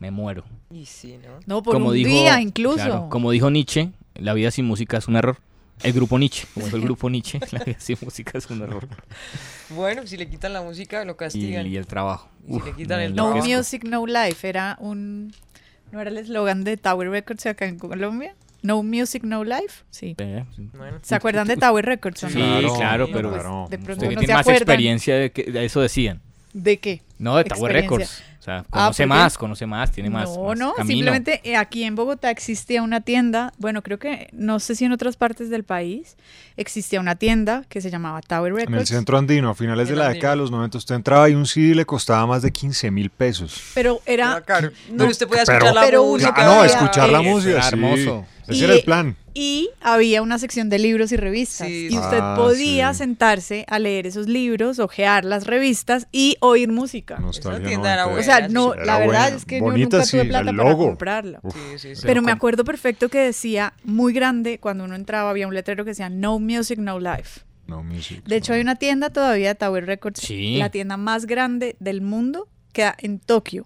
[0.00, 0.42] Me muero.
[0.70, 1.38] Y sí, ¿no?
[1.46, 2.74] No, por como un dijo, día incluso.
[2.76, 5.36] claro, como dijo Nietzsche, la vida sin música es un error.
[5.82, 8.88] El grupo Nietzsche, como el grupo Nietzsche, la vida sin música es un error.
[9.70, 11.66] Bueno, si le quitan la música, lo castigan.
[11.66, 12.28] y el trabajo.
[12.46, 13.48] Y si le quitan el No trabajo.
[13.48, 14.48] Music, No Life.
[14.48, 15.32] Era un...
[15.90, 18.34] ¿No era el eslogan de Tower Records acá en Colombia?
[18.62, 19.82] No Music, No Life.
[19.90, 20.14] Sí.
[20.16, 21.00] Bueno.
[21.02, 22.22] ¿Se acuerdan de Tower Records?
[22.24, 22.34] o Sí,
[22.76, 23.66] claro, pero pues, claro.
[23.68, 24.62] de pronto usted que no tiene se más acuerdan.
[24.62, 26.20] experiencia de que de eso decían.
[26.52, 27.02] ¿De qué?
[27.18, 27.72] No, de Tower.
[27.72, 28.22] Records.
[28.42, 30.28] O sea, Ah, conoce porque- más, conoce más, tiene más.
[30.36, 30.92] No, más no, camino.
[30.96, 34.90] simplemente eh, aquí en Bogotá existía una tienda, bueno, creo que no sé si en
[34.90, 36.16] otras partes del país
[36.56, 39.94] existía una tienda que se llamaba Tower En el Records, centro andino, a finales de
[39.94, 40.14] la andino.
[40.16, 43.10] década de los 90, usted entraba y un CD le costaba más de 15 mil
[43.10, 43.62] pesos.
[43.74, 44.70] pero Era era caro.
[44.90, 46.32] no, pero usted podía pero- escuchar la pero música.
[46.36, 47.76] uno Ah, no, escuchar la música, era sí.
[48.52, 49.16] Ese Y- era el plan.
[49.34, 52.98] y había una sección de libros y revistas Sí, y usted Ah, podía sí.
[52.98, 57.18] sentarse a leer esos libros, ojear las revistas y oír música.
[57.18, 58.20] Nostalgia tienda era noventera.
[58.20, 59.36] O sea, Era no, Era la verdad buena.
[59.36, 61.40] es que yo Bonita, nunca tuve sí, plata para comprarla.
[61.42, 61.54] Uf.
[61.54, 62.02] Sí, sí, sí.
[62.04, 65.90] Pero me acuerdo perfecto que decía muy grande cuando uno entraba había un letrero que
[65.90, 67.40] decía No Music, No Life.
[67.66, 68.22] No music.
[68.26, 70.56] De hecho, hay una tienda todavía de Tower Records, Sí.
[70.58, 73.64] la tienda más grande del mundo, queda en Tokio.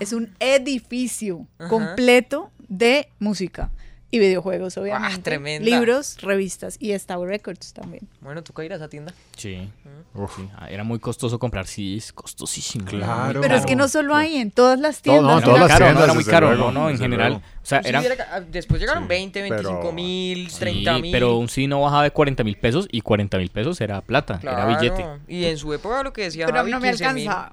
[0.00, 1.68] Es un edificio Ajá.
[1.68, 3.70] completo de música
[4.10, 5.20] y videojuegos, obviamente.
[5.22, 5.68] tremenda.
[5.68, 8.06] Libros, revistas y Tower Records también.
[8.20, 9.12] Bueno, tú ir a esa tienda.
[9.36, 9.68] Sí.
[10.14, 10.36] Uf.
[10.36, 10.48] sí.
[10.56, 12.84] Ah, Era muy costoso comprar CDs, costosísimo.
[12.86, 13.40] Claro.
[13.40, 15.38] Pero es que no solo hay en todas las Todo, no, tiendas.
[15.38, 17.28] Era todas las caro, no tiendas, era muy caro, luego, no, no, en general.
[17.32, 17.44] luego.
[17.62, 20.98] O sea, Sí, era, era ca- después llegaron Sí, 20, 25 pero- mil, sí, 30
[20.98, 21.12] mil.
[21.12, 24.38] pero un CD no bajaba de 40 mil pesos y 40 mil pesos era plata,
[24.42, 25.04] era billete.
[25.28, 27.52] Y en su época lo que decía Pero Javi, no me 15.000 alcanza.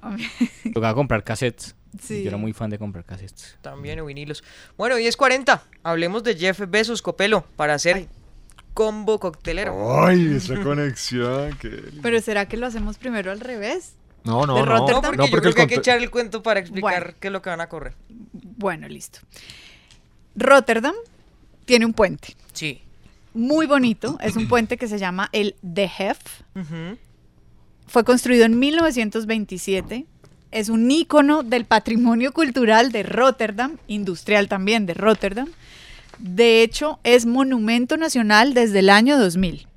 [0.73, 1.75] Tocaba comprar cassettes.
[2.01, 2.23] Sí.
[2.23, 3.57] Yo era muy fan de comprar cassettes.
[3.61, 4.43] También o vinilos.
[4.77, 5.61] Bueno, 10.40.
[5.83, 8.07] Hablemos de Jeff Bezos Copelo para hacer
[8.73, 10.03] combo coctelero.
[10.05, 11.55] Ay, esa conexión.
[11.57, 13.93] que- Pero ¿será que lo hacemos primero al revés?
[14.23, 14.85] No, no, no.
[15.01, 17.17] Porque yo creo que hay que echar el cuento para explicar Bueno.
[17.19, 17.93] qué es lo que van a correr.
[18.57, 19.19] Bueno, listo.
[20.35, 20.95] Rotterdam
[21.65, 22.81] tiene un puente Sí.
[23.33, 24.17] muy bonito.
[24.21, 26.17] Es un puente que se llama el De Hef.
[27.87, 30.05] Fue construido en 1927.
[30.53, 35.49] Es un ícono del patrimonio cultural de Rotterdam, industrial también de Rotterdam.
[36.19, 39.67] De hecho, es monumento nacional desde el año 2000.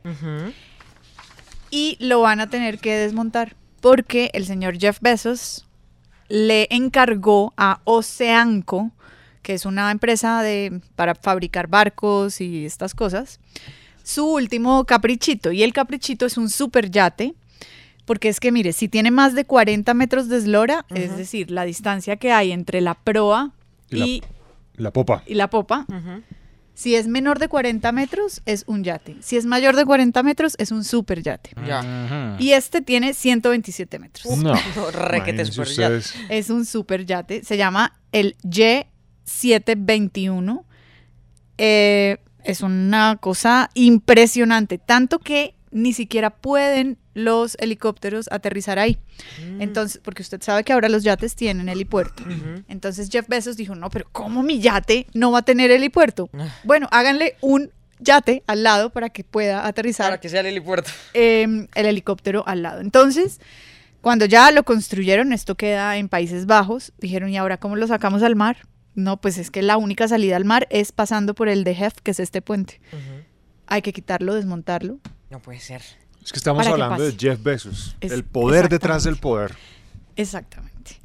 [1.71, 5.65] Y lo van a tener que desmontar porque el señor Jeff Bezos
[6.29, 8.91] le encargó a Oceanco,
[9.41, 13.41] que es una empresa de, para fabricar barcos y estas cosas,
[14.03, 15.53] su último caprichito.
[15.53, 17.35] Y el caprichito es un super yate,
[18.07, 21.65] porque es que, mire, si tiene más de 40 metros de eslora, es decir, la
[21.65, 23.53] distancia que hay entre la proa
[23.91, 24.23] Y la- y,
[24.77, 25.23] La popa.
[25.27, 25.87] y la popa,
[26.75, 29.17] si es menor de 40 metros, es un yate.
[29.21, 31.51] Si es mayor de 40 metros, es un super yate.
[31.67, 32.37] Ya.
[32.39, 34.37] Y este tiene 127 metros.
[34.39, 34.55] No.
[34.93, 36.03] Requete super yate.
[36.29, 37.43] Es un super yate.
[37.45, 40.65] Se llama el Y721.
[41.59, 44.79] Eh, es una cosa impresionante.
[44.79, 48.99] Tanto que ni siquiera pueden los helicópteros aterrizar ahí.
[49.61, 52.25] Entonces, porque usted sabe que ahora los yates tienen helipuerto.
[52.69, 56.31] Entonces Jeff Bezos dijo, no, pero ¿cómo mi yate no va a tener helipuerto?
[56.65, 60.91] Bueno, háganle un yate al lado para que pueda aterrizar Para que sea el helipuerto.
[61.15, 62.81] eh, el helicóptero al lado.
[62.81, 63.41] Entonces,
[64.01, 68.23] cuando ya lo construyeron, esto queda en Países Bajos, dijeron, ¿y ahora cómo lo sacamos
[68.23, 68.67] al mar?
[68.95, 71.95] No, pues es que la única salida al mar es pasando por el de Hef,
[72.03, 72.81] que es este puente.
[73.67, 75.01] Hay que quitarlo, desmontarlo.
[75.31, 75.83] No puede ser.
[76.25, 77.17] Es que estamos que hablando de.
[77.19, 77.97] Jeff Bezos.
[78.01, 79.55] Es- el poder detrás del poder.
[80.17, 80.97] Exactamente.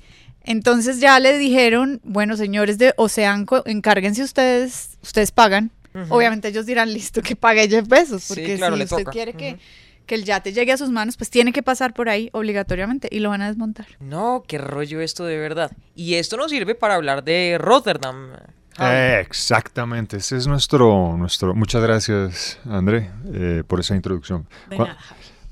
[0.44, 5.72] Entonces ya le dijeron, bueno, señores de Oceanco, encárguense ustedes, ustedes pagan.
[6.10, 9.12] Obviamente ellos dirán, listo, que pague Jeff Bezos, Sí, porque claro, si le usted toca.
[9.12, 9.60] quiere que,
[10.06, 13.20] que el yate llegue a sus manos, pues tiene que pasar por ahí obligatoriamente y
[13.20, 13.88] lo van a desmontar.
[14.00, 15.72] No, qué rollo esto de verdad.
[15.94, 18.32] Y esto nos sirve para hablar de Rotterdam.
[18.80, 21.54] Eh, exactamente, ese es nuestro, nuestro.
[21.54, 24.48] Muchas gracias, André, eh, por esa introducción.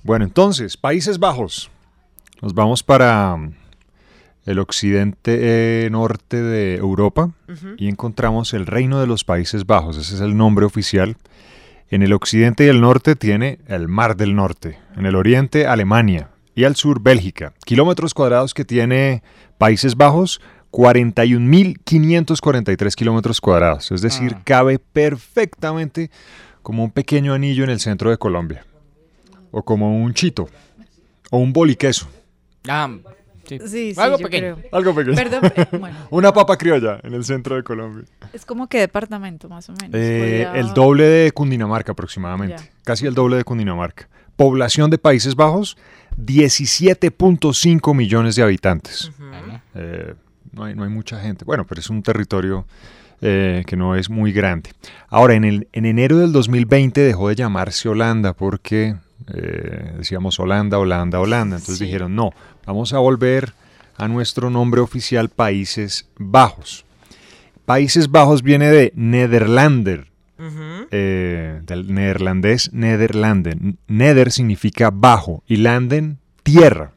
[0.03, 1.69] Bueno, entonces, Países Bajos.
[2.41, 3.53] Nos vamos para mm,
[4.45, 7.31] el occidente eh, norte de Europa
[7.77, 9.97] y encontramos el Reino de los Países Bajos.
[9.97, 11.17] Ese es el nombre oficial.
[11.89, 14.77] En el occidente y el norte tiene el Mar del Norte.
[14.95, 16.29] En el oriente, Alemania.
[16.55, 17.53] Y al sur, Bélgica.
[17.65, 19.23] Kilómetros cuadrados que tiene
[19.57, 20.39] Países Bajos,
[20.71, 23.91] 41.543 kilómetros cuadrados.
[23.91, 24.41] Es decir, Ah.
[24.43, 26.09] cabe perfectamente
[26.61, 28.65] como un pequeño anillo en el centro de Colombia.
[29.51, 30.49] O como un chito.
[31.31, 32.07] O un boliqueso.
[32.67, 32.89] Ah,
[33.47, 33.57] sí.
[33.59, 34.57] Sí, sí, Algo pequeño.
[34.57, 34.69] creo.
[34.71, 35.15] Algo pequeño.
[35.15, 35.41] Perdón,
[35.79, 35.97] bueno.
[36.11, 38.03] Una papa criolla en el centro de Colombia.
[38.33, 39.89] Es como que departamento, más o menos.
[39.93, 42.57] Eh, Podría- el doble de Cundinamarca aproximadamente.
[42.57, 42.69] Ya.
[42.83, 44.07] Casi el doble de Cundinamarca.
[44.35, 45.77] Población de Países Bajos,
[46.17, 49.09] 17.5 millones de habitantes.
[49.73, 50.13] Eh,
[50.51, 51.45] no, hay, no hay mucha gente.
[51.45, 52.65] Bueno, pero es un territorio
[53.21, 54.71] eh, que no es muy grande.
[55.09, 58.95] Ahora, en, el, en enero del 2020 dejó de llamarse Holanda porque
[59.33, 61.57] eh, decíamos Holanda, Holanda, Holanda.
[61.57, 61.85] Entonces Sí.
[61.85, 62.31] dijeron, no,
[62.65, 63.53] vamos a volver
[63.97, 66.85] a nuestro nombre oficial Países Bajos.
[67.65, 70.07] Países Bajos viene de Nederlander,
[70.91, 73.77] eh, del neerlandés Nederlanden.
[73.87, 76.91] Neder significa bajo y landen tierra,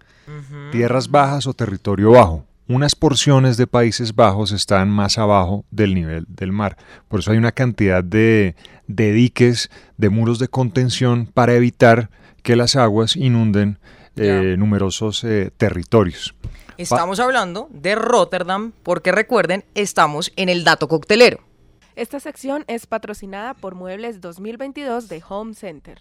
[0.70, 2.46] tierras bajas o territorio bajo.
[2.72, 6.78] Unas porciones de Países Bajos están más abajo del nivel del mar.
[7.06, 8.56] Por eso hay una cantidad de,
[8.86, 12.08] de diques, de muros de contención para evitar
[12.42, 13.78] que las aguas inunden
[14.16, 16.34] eh, numerosos eh, territorios.
[16.78, 21.40] Estamos hablando de Rotterdam porque recuerden, estamos en el dato coctelero.
[21.94, 26.00] Esta sección es patrocinada por Muebles 2022 de Home Center.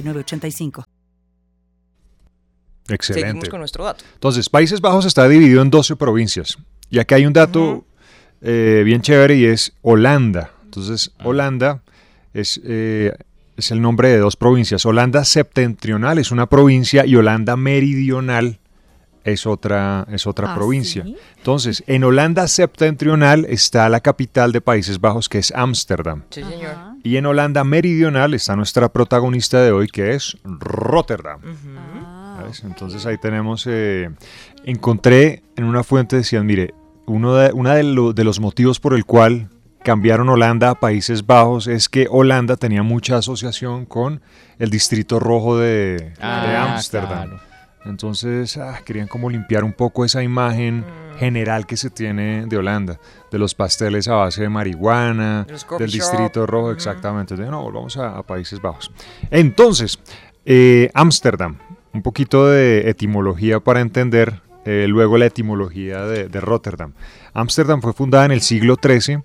[0.03, 0.85] 906985.
[2.89, 3.27] Excelente.
[3.27, 4.03] Seguimos con nuestro dato.
[4.13, 6.57] Entonces, Países Bajos está dividido en 12 provincias.
[6.89, 7.85] Y acá hay un dato
[8.41, 10.51] eh, bien chévere y es Holanda.
[10.65, 11.81] Entonces, Holanda
[12.33, 13.13] es, eh,
[13.57, 14.85] es el nombre de dos provincias.
[14.85, 18.59] Holanda septentrional es una provincia y Holanda meridional
[19.23, 21.03] es otra, es otra ¿Ah, provincia.
[21.03, 21.15] sí?
[21.37, 26.23] Entonces, en Holanda septentrional está la capital de Países Bajos, que es Ámsterdam.
[26.29, 26.90] Sí, señor.
[27.03, 31.39] Y en Holanda meridional está nuestra protagonista de hoy, que es Rotterdam.
[32.45, 32.63] ¿Ves?
[32.63, 34.09] Entonces ahí tenemos, eh,
[34.65, 36.73] encontré en una fuente, decían, mire,
[37.05, 39.49] uno de, una de, lo- de los motivos por el cual
[39.83, 44.21] cambiaron Holanda a Países Bajos es que Holanda tenía mucha asociación con
[44.59, 47.29] el Distrito Rojo de, Ah, Ámsterdam.
[47.29, 47.50] claro.
[47.85, 51.17] Entonces ah, querían como limpiar un poco esa imagen Mm.
[51.19, 52.99] general que se tiene de Holanda,
[53.31, 55.79] de los pasteles a base de marihuana, del shop.
[55.81, 57.33] Distrito Rojo, exactamente.
[57.33, 58.91] Entonces, no, volvamos a, a Países Bajos.
[59.29, 59.99] Entonces,
[60.45, 61.57] eh, Ámsterdam,
[61.93, 66.93] un poquito de etimología para entender eh, luego la etimología de, de Rotterdam.
[67.33, 69.19] Ámsterdam fue fundada en el siglo XIII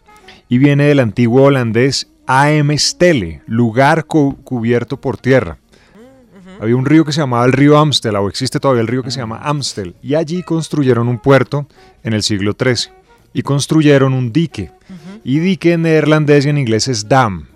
[0.48, 5.58] y viene del antiguo holandés Aemstele, lugar cu- cubierto por tierra.
[6.60, 9.10] Había un río que se llamaba el río Amstel, o existe todavía el río que
[9.10, 11.66] se llama Amstel, y allí construyeron un puerto
[12.02, 12.92] en el siglo XIII
[13.32, 14.72] y construyeron un dique.
[15.22, 17.48] Y dique en neerlandés y en inglés es dam.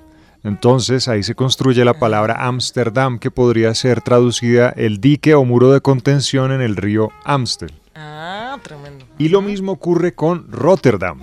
[0.43, 5.71] Entonces ahí se construye la palabra Amsterdam, que podría ser traducida el dique o muro
[5.71, 7.73] de contención en el río Amstel.
[7.95, 9.07] Ah, tremendo.
[9.19, 11.21] Y lo mismo ocurre con Rotterdam.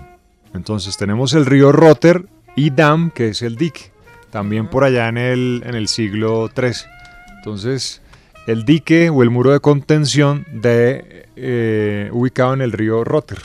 [0.53, 3.91] Entonces tenemos el río Rotter y Dam, que es el dique,
[4.31, 6.89] también por allá en el, en el siglo XIII.
[7.37, 8.01] Entonces,
[8.45, 13.39] el dique o el muro de contención de, eh, ubicado en el río Rotter.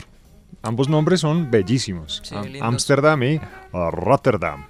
[0.61, 2.21] Ambos nombres son bellísimos.
[2.23, 2.61] Sí, Am- lindos.
[2.61, 3.41] Ámsterdam y
[3.73, 4.65] Rotterdam.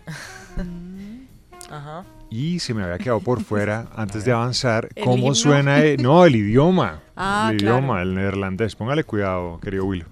[1.70, 2.04] Ajá.
[2.30, 5.36] Y se me había quedado por fuera, antes de avanzar, ¿El cómo himno?
[5.36, 5.84] suena...
[5.84, 7.00] eh, no, el idioma.
[7.16, 7.78] Ah, el claro.
[7.78, 8.76] idioma, el neerlandés.
[8.76, 10.08] Póngale cuidado, querido Willow.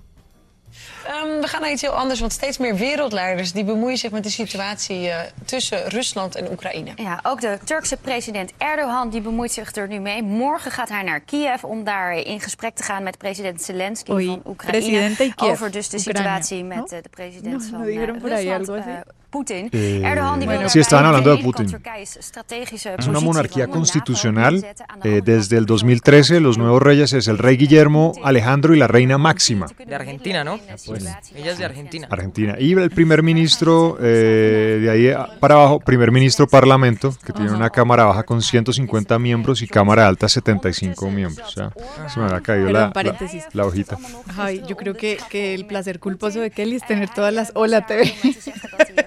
[1.07, 4.23] Ehm, we gaan naar iets heel anders, want steeds meer wereldleiders die bemoeien zich met
[4.23, 6.91] de situatie eh, tussen Rusland en Oekraïne.
[6.95, 10.23] Ja, ook de Turkse president Erdogan die bemoeit zich er nu mee.
[10.23, 14.25] Morgen gaat hij naar Kiev om daar in gesprek te gaan met president Zelensky Oei,
[14.25, 15.33] van Oekraïne.
[15.35, 19.53] over dus de situatie met eh, de president No, van ahí Rusland, así.
[19.53, 19.69] eh.
[19.71, 21.67] Eh, sí, estaban hablando de Putin.
[22.03, 24.63] Es una monarquía constitucional.
[25.03, 29.17] eh, desde el 2013 los nuevos reyes es el rey Guillermo, Alejandro y la reina
[29.17, 29.67] Máxima.
[29.85, 30.59] De Argentina, ¿no?
[31.35, 32.07] Ella es de Argentina.
[32.09, 32.55] Argentina.
[32.59, 37.51] Y el primer ministro, eh, de ahí a- para abajo, primer ministro parlamento, que tiene
[37.51, 41.55] una cámara baja con 150 miembros y cámara alta 75 miembros.
[41.55, 41.71] Ya,
[42.09, 42.91] se me había caído la-
[43.53, 43.97] la hojita.
[44.37, 47.85] Ay, yo creo que, que el placer culposo de Kelly es tener todas las Hola
[47.85, 48.13] TV.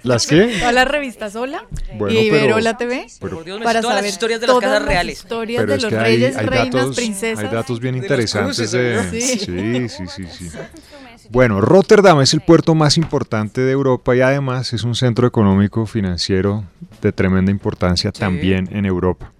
[0.04, 0.56] ¿Las qué?
[0.58, 1.64] Todas las revistas Hola
[1.96, 3.06] Bueno, y ver pero- TV.
[3.20, 5.18] pero- Por Dios, me para todas las historias de las todas casas las reales.
[5.18, 7.44] historias Pero de los hay, reyes, hay reinas, datos, princesas.
[7.44, 9.20] hay datos bien interesantes cruces, de...
[9.20, 10.58] Sí, sí, sí, sí.
[11.30, 15.86] Bueno, Rotterdam es el puerto más importante de Europa y además es un centro económico
[15.86, 16.64] financiero
[17.00, 19.32] de tremenda importancia también en Europa.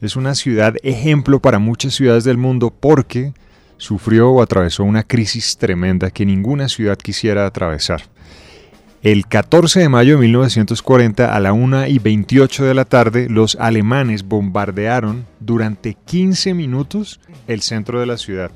[0.00, 3.34] Es una ciudad ejemplo para muchas ciudades del mundo porque
[3.76, 8.02] sufrió o atravesó una crisis tremenda que ninguna ciudad quisiera atravesar.
[9.06, 13.54] El 14 de mayo de 1940 a la 1 y 28 de la tarde, los
[13.54, 18.50] alemanes bombardearon durante 15 minutos el centro de la ciudad.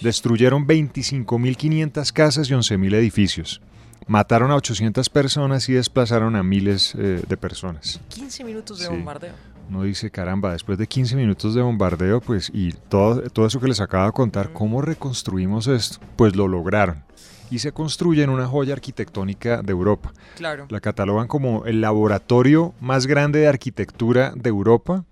[0.00, 3.60] Destruyeron 25.500 casas y 11.000 edificios.
[4.06, 8.00] Mataron a 800 personas y desplazaron a miles eh, de personas.
[8.08, 8.90] 15 minutos de Sí.
[8.90, 9.34] bombardeo.
[9.68, 13.68] Uno dice, caramba, después de 15 minutos de bombardeo, pues, y todo, todo eso que
[13.68, 15.98] les acabo de contar, ¿cómo reconstruimos esto?
[16.16, 17.02] Pues lo lograron.
[17.50, 20.12] Y se construye en una joya arquitectónica de Europa.
[20.36, 20.66] Claro.
[20.70, 25.04] La catalogan como el laboratorio más grande de arquitectura de Europa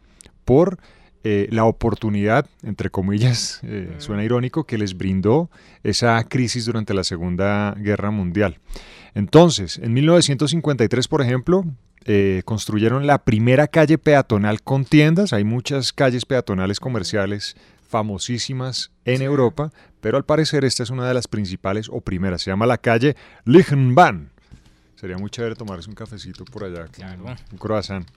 [0.45, 0.79] por
[1.25, 5.51] eh, la oportunidad, entre comillas, eh, suena irónico, que les brindó
[5.85, 8.59] esa crisis durante la Segunda Guerra Mundial.
[9.15, 11.65] Entonces, en 1953, por ejemplo,
[12.07, 15.33] eh, construyeron la primera calle peatonal con tiendas.
[15.33, 17.57] Hay muchas calles peatonales comerciales
[17.93, 22.41] famosísimas en Europa, pero al parecer esta es una de las principales o primeras.
[22.41, 24.31] Se llama la calle Lichtenbahn.
[24.97, 28.09] Sería muy chévere tomarse un cafecito por allá, con un croissant.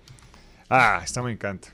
[0.69, 1.67] Ah, esta me encanta.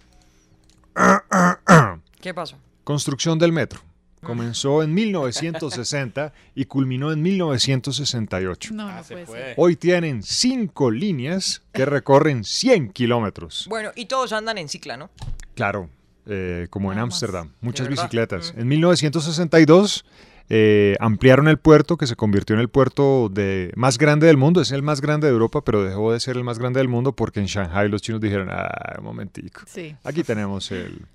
[2.20, 2.58] ¿Qué pasó?
[2.84, 3.80] Construcción del metro.
[4.24, 8.74] Comenzó en 1960 y culminó en 1968.
[8.74, 9.54] No, no puede ser.
[9.58, 13.68] Hoy tienen cinco líneas que recorren 100 kilómetros.
[13.70, 15.12] Bueno, y todos andan en cicla, ¿no?
[15.54, 15.90] Claro,
[16.26, 18.54] eh, como en Ámsterdam, muchas bicicletas.
[18.58, 20.06] En 1962
[20.54, 24.60] eh, ampliaron el puerto, que se convirtió en el puerto de, más grande del mundo.
[24.60, 27.14] Es el más grande de Europa, pero dejó de ser el más grande del mundo
[27.14, 29.62] porque en Shanghai los chinos dijeron, ah, un momentico.
[29.66, 29.96] Sí.
[30.04, 31.06] Aquí tenemos el...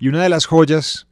[0.00, 1.06] Y una de las joyas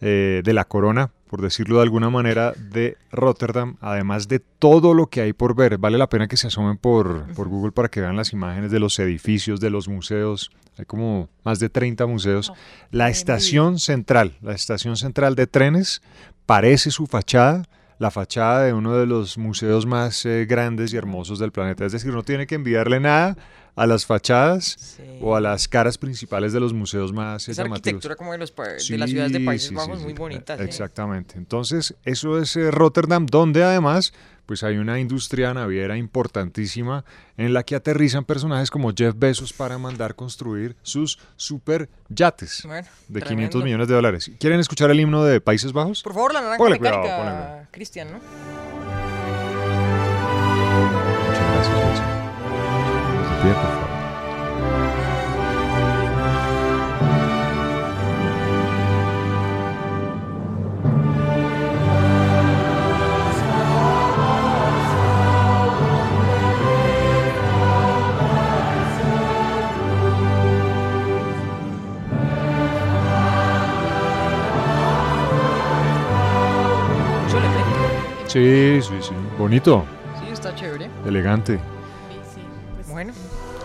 [0.00, 5.06] eh, de la corona, por decirlo de alguna manera, de Rotterdam, además de todo lo
[5.06, 5.78] que hay por ver.
[5.78, 8.80] Vale la pena que se asomen por, por Google para que vean las imágenes de
[8.80, 10.50] los edificios, de los museos.
[10.76, 12.52] Hay como más de 30 museos.
[12.90, 16.02] La estación central, la estación central de trenes,
[16.46, 17.64] parece su fachada
[17.98, 21.84] la fachada de uno de los museos más eh, grandes y hermosos del planeta.
[21.84, 23.36] Es decir, no tiene que enviarle nada
[23.78, 27.86] a las fachadas o a las caras principales de los museos más Esa llamativos.
[27.86, 30.12] arquitectura como de, los, pa- de las ciudades de Sí, Países sí, Bajos sí, muy
[30.12, 30.56] sí, bonita.
[30.56, 30.62] sí.
[30.64, 31.38] Exactamente.
[31.38, 34.12] Entonces, eso es eh, Rotterdam, donde además
[34.46, 37.04] pues hay una industria naviera importantísima
[37.36, 42.88] en la que aterrizan personajes como Jeff Bezos para mandar construir sus super yates Bueno,
[43.08, 43.50] de tremendo.
[43.60, 44.30] 500 millones de dólares.
[44.40, 46.02] ¿Quieren escuchar el himno de Países Bajos?
[46.02, 47.66] Por favor, la naranja Póngale mecánica, cuidado.
[47.72, 48.67] Cristian, ¿no?
[77.22, 78.26] Mucho elemento.
[78.26, 79.14] Sí, sí, sí.
[79.38, 79.84] Bonito,
[80.20, 80.88] Sí, está chévere.
[81.06, 81.58] elegante.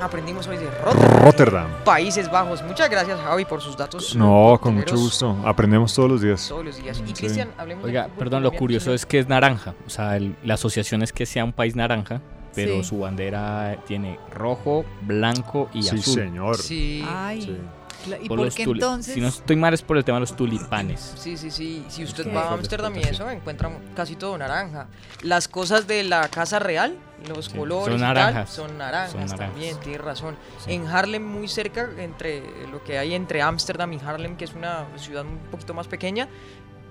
[0.04, 1.24] Aprendimos hoy de Rotterdam.
[1.24, 1.68] Rotterdam.
[1.86, 2.62] Países Bajos.
[2.64, 4.16] Muchas gracias, Javi, por sus datos.
[4.16, 5.38] No, con mucho gusto.
[5.46, 6.46] Aprendemos todos los días.
[6.50, 7.02] Todos los días.
[7.04, 7.14] Y Sí.
[7.14, 9.74] Cristian, hablemos Oiga, perdón, lo curioso es que es naranja.
[9.88, 12.20] O sea, el- la asociación es que sea un país naranja,
[12.54, 12.84] pero Sí.
[12.84, 16.14] su bandera tiene rojo, blanco y Sí, azul.
[16.14, 16.58] señor.
[16.58, 17.06] Sí.
[17.08, 17.48] Ay, Sí.
[17.52, 19.14] cla- ¿y Por por los entonces?
[19.16, 21.14] Si no estoy mal es por el tema de los tulipanes.
[21.18, 21.86] Sí, sí, sí.
[21.90, 24.88] Si usted va a Ámsterdam y eso, encuentra casi todo naranja.
[25.22, 26.98] Las cosas de la Casa Real,
[27.28, 28.50] los Sí, colores son y tal, naranjas.
[28.50, 29.40] son naranjas Son naranjas.
[29.40, 30.36] también, tienes razón.
[30.66, 30.74] Sí.
[30.74, 34.86] En Harlem, muy cerca, entre lo que hay entre Ámsterdam y Harlem, que es una
[34.98, 36.28] ciudad un poquito más pequeña,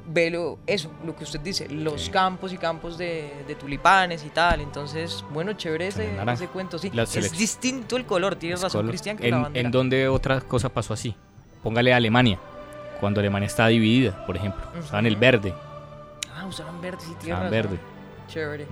[0.07, 4.31] ve lo, eso, lo que usted dice, los campos y campos de, de tulipanes y
[4.31, 4.61] tal.
[4.61, 6.09] Entonces, bueno, chévere ese,
[6.53, 6.91] cuento, sí.
[6.93, 8.91] La es distinto el color, tienes Es razón, color.
[8.91, 9.67] Cristian, que la ¿En, bandera.
[9.67, 11.15] ¿En dónde otra cosa pasó así?
[11.63, 12.39] Póngale Alemania.
[13.01, 14.63] Cuando Alemania está dividida, por ejemplo.
[14.79, 15.53] Usaban el verde.
[16.35, 17.79] Ah, usaban verde, sí, tienes Usaban verde.
[18.29, 18.67] Chévere.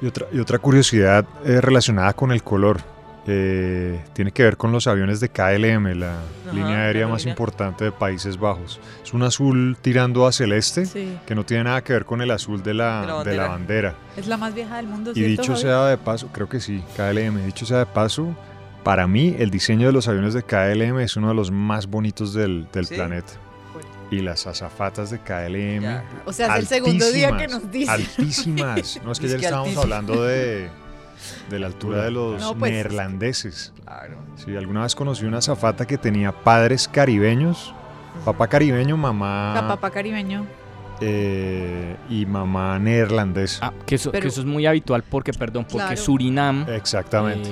[0.00, 2.80] Y otra, y otra curiosidad eh, relacionada con el color.
[3.26, 7.84] Eh, tiene que ver con los aviones de KLM, la Ajá, línea aérea más importante
[7.84, 8.80] de Países Bajos.
[9.04, 11.16] Es un azul tirando a celeste, Sí.
[11.26, 13.48] que no tiene nada que ver con el azul de la, De la de la
[13.48, 13.48] bandera.
[13.48, 13.94] bandera.
[14.16, 15.62] Es la más vieja del mundo, Y ¿cierto, dicho Javi?
[15.62, 18.34] sea de paso, creo que sí, KLM, dicho sea de paso,
[18.82, 22.34] para mí el diseño de los aviones de KLM es uno de los más bonitos
[22.34, 22.94] del, del Sí.
[22.96, 23.32] planeta.
[24.10, 26.02] Y las azafatas de KLM.
[26.26, 27.90] O sea, es el segundo día que nos dice.
[27.90, 29.00] Altísimas.
[29.04, 29.84] No, es que que estábamos altísimas.
[29.84, 30.68] hablando de,
[31.50, 33.72] de la altura de los No, pues, neerlandeses.
[33.84, 34.16] Claro.
[34.36, 37.74] Sí, alguna vez conocí una azafata que tenía padres caribeños,
[38.24, 40.46] papá caribeño, mamá La papá caribeño.
[41.00, 43.66] eh, y mamá neerlandesa.
[43.66, 45.96] Ah, que eso, que Pero- eso es muy habitual porque, perdón, porque Claro.
[45.96, 47.50] Surinam Exactamente.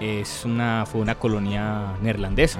[0.00, 2.58] eh, es una, fue una colonia neerlandesa.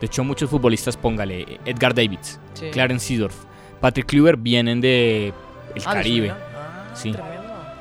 [0.00, 2.66] De hecho, muchos futbolistas, póngale, Edgar Davids, Sí.
[2.72, 3.34] Clarence Seedorf,
[3.80, 5.28] Patrick Kluivert vienen de
[5.74, 6.30] el Ah, de Caribe.
[6.30, 7.12] Ah, sí.
[7.12, 7.33] tremendo.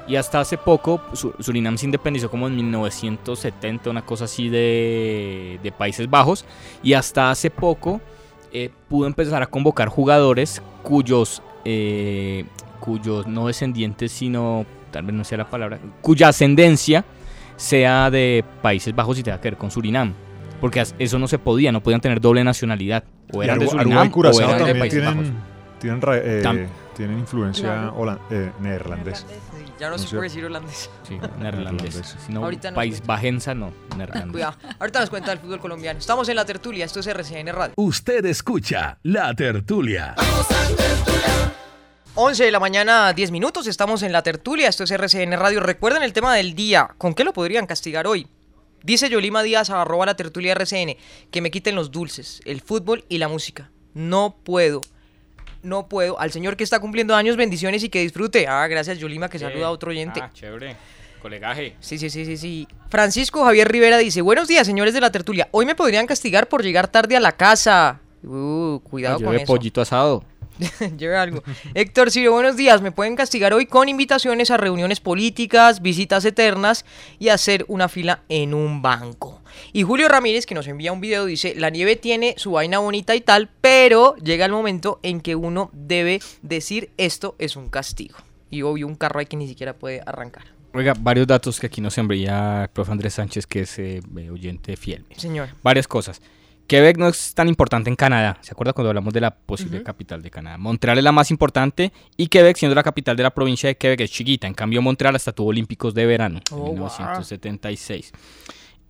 [0.08, 5.60] Y hasta hace poco, Su- Surinam se independizó como en 1970, una cosa así de,
[5.64, 6.46] de Países Bajos.
[6.82, 8.02] Y hasta hace poco
[8.52, 12.46] eh, pudo empezar a convocar jugadores cuyos, eh,
[12.80, 17.06] cuyos no descendientes, sino, tal vez no sea la palabra, cuya ascendencia
[17.56, 20.14] sea de Países Bajos y tenga que ver con Surinam.
[20.60, 23.04] Porque eso no se podía, no podían tener doble nacionalidad.
[23.34, 25.24] O eran de Surinam y o eran de también Países Bajos.
[25.24, 25.42] tienen,
[25.80, 28.20] tienen, ra- eh, tienen influencia Claro.
[28.30, 29.26] eh, neerlandesa.
[29.84, 30.90] Ya no, ¿No se es puede decir holandés.
[31.06, 32.16] Sí, neerlandés.
[32.26, 34.32] Si no, Ahorita país bajensa, no, neerlandés.
[34.32, 34.56] Cuidado.
[34.80, 36.00] Ahorita nos cuenta del fútbol colombiano.
[36.00, 36.86] Estamos en la tertulia.
[36.86, 37.74] Esto es RCN Radio.
[37.76, 40.16] Usted escucha La Tertulia.
[42.16, 43.68] 11 de la mañana, 10 minutos.
[43.68, 44.70] Estamos en la tertulia.
[44.70, 45.60] Esto es RCN Radio.
[45.60, 46.90] Recuerden el tema del día.
[46.98, 48.26] ¿Con qué lo podrían castigar hoy?
[48.84, 50.96] Dice Yolima Díaz, arroba la tertulia RCN,
[51.30, 53.70] que me quiten los dulces, el fútbol y la música.
[53.94, 54.80] No puedo.
[55.64, 56.20] No puedo.
[56.20, 58.48] Al señor que está cumpliendo años, bendiciones y que disfrute.
[58.48, 60.20] Ah, gracias Yolima, que saluda a otro oyente.
[60.22, 60.76] Ah, chévere.
[61.22, 61.76] Colegaje.
[61.80, 62.68] Sí, sí, sí, sí, sí.
[62.90, 65.48] Francisco Javier Rivera dice, buenos días, señores de la tertulia.
[65.52, 68.02] Hoy me podrían castigar por llegar tarde a la casa.
[68.24, 69.46] Uh, cuidado Ah, con eso.
[69.46, 70.24] pollito asado.
[70.98, 71.44] Lleve algo.
[71.74, 72.82] Héctor Ciro, buenos días.
[72.82, 76.86] Me pueden castigar hoy con invitaciones a reuniones políticas, visitas eternas
[77.20, 79.42] y hacer una fila en un banco.
[79.72, 83.16] Y Julio Ramírez, que nos envía un video, dice, la nieve tiene su vaina bonita
[83.16, 88.18] y tal, pero llega el momento en que uno debe decir esto es un castigo.
[88.50, 90.44] Y obvio un carro hay que ni siquiera puede arrancar.
[90.76, 94.30] Oiga, varios datos que aquí nos envía el profe Andrés Sánchez, que es eh, eh,
[94.32, 95.06] oyente fiel.
[95.18, 95.50] Señor.
[95.62, 96.20] Varias cosas.
[96.68, 98.38] Quebec no es tan importante en Canadá.
[98.42, 100.58] ¿Se acuerda cuando hablamos de la posible capital de Canadá?
[100.58, 104.00] Montreal es la más importante y Quebec, siendo la capital de la provincia de Quebec,
[104.02, 104.48] es chiquita.
[104.48, 106.90] En cambio, Montreal hasta tuvo Olímpicos de verano Oh, en wow.
[106.90, 108.12] 1976.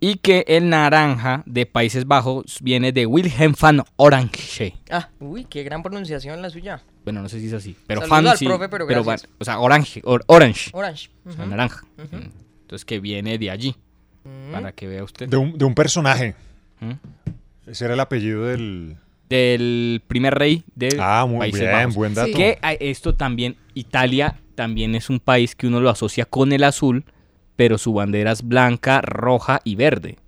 [0.00, 4.74] Y que el naranja de Países Bajos viene de Wilhelm van Orange.
[4.90, 6.82] Ah, uy, qué gran pronunciación la suya.
[7.04, 7.76] Bueno, no sé si es así.
[7.86, 8.02] Pero
[8.46, 10.00] profe, pero van- o sea, orange.
[10.04, 10.70] or- orange.
[10.74, 11.50] Orange, O sea, ujú.
[11.50, 11.86] naranja.
[11.98, 13.74] Entonces, que viene de allí.
[14.52, 15.28] Para que vea usted.
[15.28, 16.34] De un, de un personaje.
[16.80, 16.92] ¿Mm?
[17.66, 18.96] Ese era el apellido del...
[19.28, 21.94] Del primer rey de Ah, muy Países bien, Bajos.
[21.94, 22.36] buen dato.
[22.36, 26.62] Que a- esto también, Italia también es un país que uno lo asocia con el
[26.62, 27.04] azul,
[27.56, 30.18] pero su bandera es blanca, roja y verde.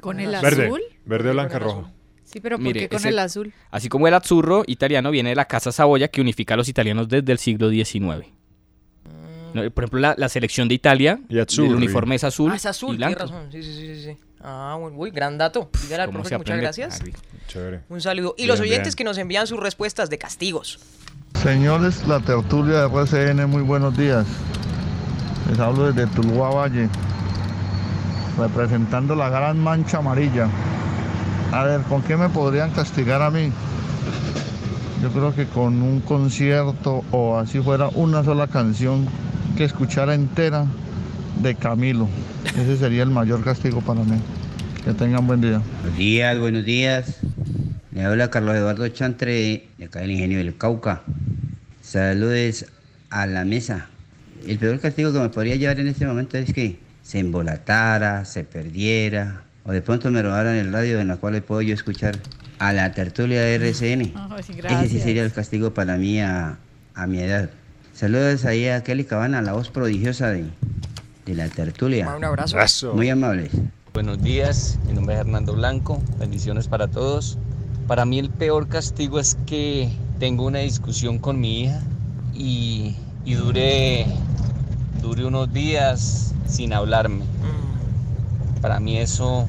[0.00, 0.80] ¿Con el Verde, azul?
[1.04, 1.90] verde, blanca, roja.
[2.24, 3.52] Sí, pero ¿por Mire, qué con ese- el azul?
[3.72, 7.08] Así como el azzurro italiano viene de la Casa Saboya que unifica a los italianos
[7.08, 8.28] desde el siglo XIX.
[9.54, 11.68] No, Por ejemplo, la, la selección de Italia, Y azzurri.
[11.68, 13.18] el uniforme es azul, Ah, es azul, y blanco.
[13.18, 13.48] razón.
[13.52, 14.16] Sí, sí, sí, sí, sí.
[14.42, 15.70] Ah, bueno, uy, gran dato.
[15.82, 17.00] Dígale al ¿Cómo profe se que muchas gracias.
[17.48, 17.80] Chévere.
[17.88, 18.34] Un saludo.
[18.36, 18.96] Y Bien, los oyentes bien.
[18.96, 20.78] que nos envían sus respuestas de castigos.
[21.42, 24.26] Señores, la tertulia de RCN, muy buenos días.
[25.50, 26.88] Les hablo desde Tuluá Valle,
[28.38, 30.48] representando la gran mancha amarilla.
[31.52, 33.52] A ver, ¿con qué me podrían castigar a mí?
[35.02, 39.06] Yo creo que con un concierto o así fuera una sola canción
[39.56, 40.64] que escuchara entera
[41.42, 42.08] de Camilo.
[42.56, 44.16] Ese sería el mayor castigo para mí.
[44.84, 45.60] Que tengan buen día.
[45.80, 47.16] Buenos días, buenos días.
[47.92, 51.02] Le habla Carlos Eduardo Chantre, de acá del Ingenio del Cauca.
[51.80, 52.66] Saludos
[53.10, 53.88] a la mesa.
[54.46, 58.44] El peor castigo que me podría llevar en este momento es que se embolatara, se
[58.44, 62.18] perdiera, o de pronto me robaran el radio en la cual puedo yo escuchar
[62.58, 64.12] a la tertulia de RCN.
[64.64, 66.58] Ese sí sería el castigo para mí a,
[66.94, 67.50] a mi edad.
[67.94, 70.44] Saludos ahí a Kelly Cabana, la voz prodigiosa de,
[71.26, 72.14] de la tertulia.
[72.16, 72.56] Un abrazo.
[72.56, 72.94] Abrazo.
[72.94, 73.50] Muy amables.
[73.94, 77.36] Buenos días, mi nombre es Hernando Blanco, bendiciones para todos.
[77.86, 81.82] Para mí el peor castigo es que tengo una discusión con mi hija
[82.32, 82.96] y,
[83.26, 84.06] y dure,
[85.02, 87.24] dure unos días sin hablarme.
[88.62, 89.46] Para mí eso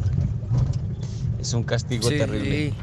[1.40, 2.18] es un castigo Sí.
[2.18, 2.74] terrible.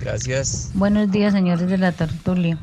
[0.00, 0.70] Gracias.
[0.74, 2.58] Buenos días, señores de la tertulia.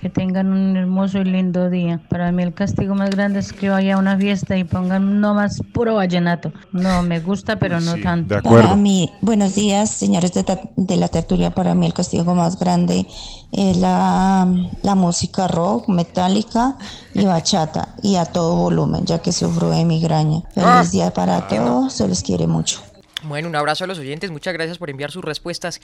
[0.00, 2.00] Que tengan un hermoso y lindo día.
[2.08, 5.34] Para mí el castigo más grande es que vaya a una fiesta y pongan no
[5.34, 6.52] más puro vallenato.
[6.72, 8.40] No, me gusta, pero no tanto.
[8.42, 10.44] Para mí, buenos días, señores de,
[10.76, 11.50] de la tertulia.
[11.50, 13.06] Para mí el castigo más grande
[13.52, 14.48] es la,
[14.82, 16.78] la música rock, metálica
[17.12, 20.40] y bachata y a todo volumen, ya que sufro de migraña.
[20.54, 22.80] Feliz Ah, día para todos, se les quiere mucho.
[23.24, 24.30] Bueno, un abrazo a los oyentes.
[24.30, 25.78] Muchas gracias por enviar sus respuestas.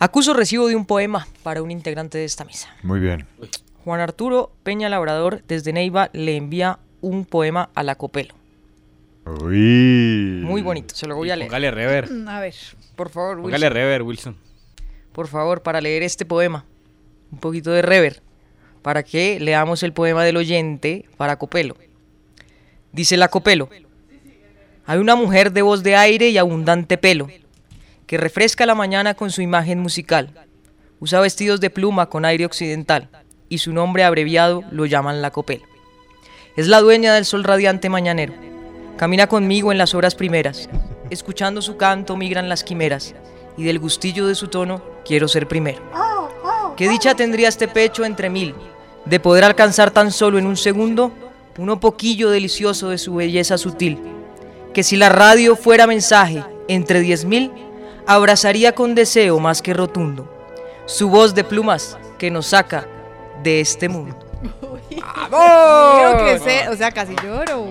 [0.00, 2.68] Acuso recibo de un poema para un integrante de esta mesa.
[2.82, 3.26] Muy bien.
[3.84, 8.34] Juan Arturo Peña Labrador desde Neiva le envía un poema a la Copelo.
[9.26, 10.40] Uy.
[10.42, 11.48] Muy bonito, se lo voy a leer.
[11.50, 12.10] Póngale rever.
[12.10, 12.54] Mm, A ver.
[12.96, 13.42] Por favor, Wilson.
[13.42, 14.36] Póngale rever, Wilson.
[15.12, 16.64] Por favor, para leer este poema.
[17.30, 18.22] Un poquito de rever.
[18.82, 21.76] Para que leamos el poema del oyente para Copelo.
[22.92, 23.68] Dice la Copelo.
[24.86, 27.28] Hay una mujer de voz de aire y abundante pelo,
[28.10, 30.34] que refresca la mañana con su imagen musical.
[30.98, 33.08] Usa vestidos de pluma con aire occidental,
[33.48, 35.62] y su nombre abreviado lo llaman la Copelo.
[36.56, 38.34] Es la dueña del sol radiante mañanero.
[38.96, 40.68] Camina conmigo en las horas primeras.
[41.08, 43.14] Escuchando su canto migran las quimeras,
[43.56, 45.80] y del gustillo de su tono quiero ser primero.
[46.76, 48.56] ¿Qué dicha tendría este pecho entre mil,
[49.04, 51.12] de poder alcanzar tan solo en un segundo
[51.58, 54.00] uno poquillo delicioso de su belleza sutil?
[54.74, 57.52] Que si la radio fuera mensaje entre diez mil,
[58.14, 60.28] abrazaría con deseo más que rotundo
[60.86, 62.84] su voz de plumas que nos saca
[63.44, 64.18] de este mundo.
[64.90, 67.68] Quiero que se- o sea, casi lloro.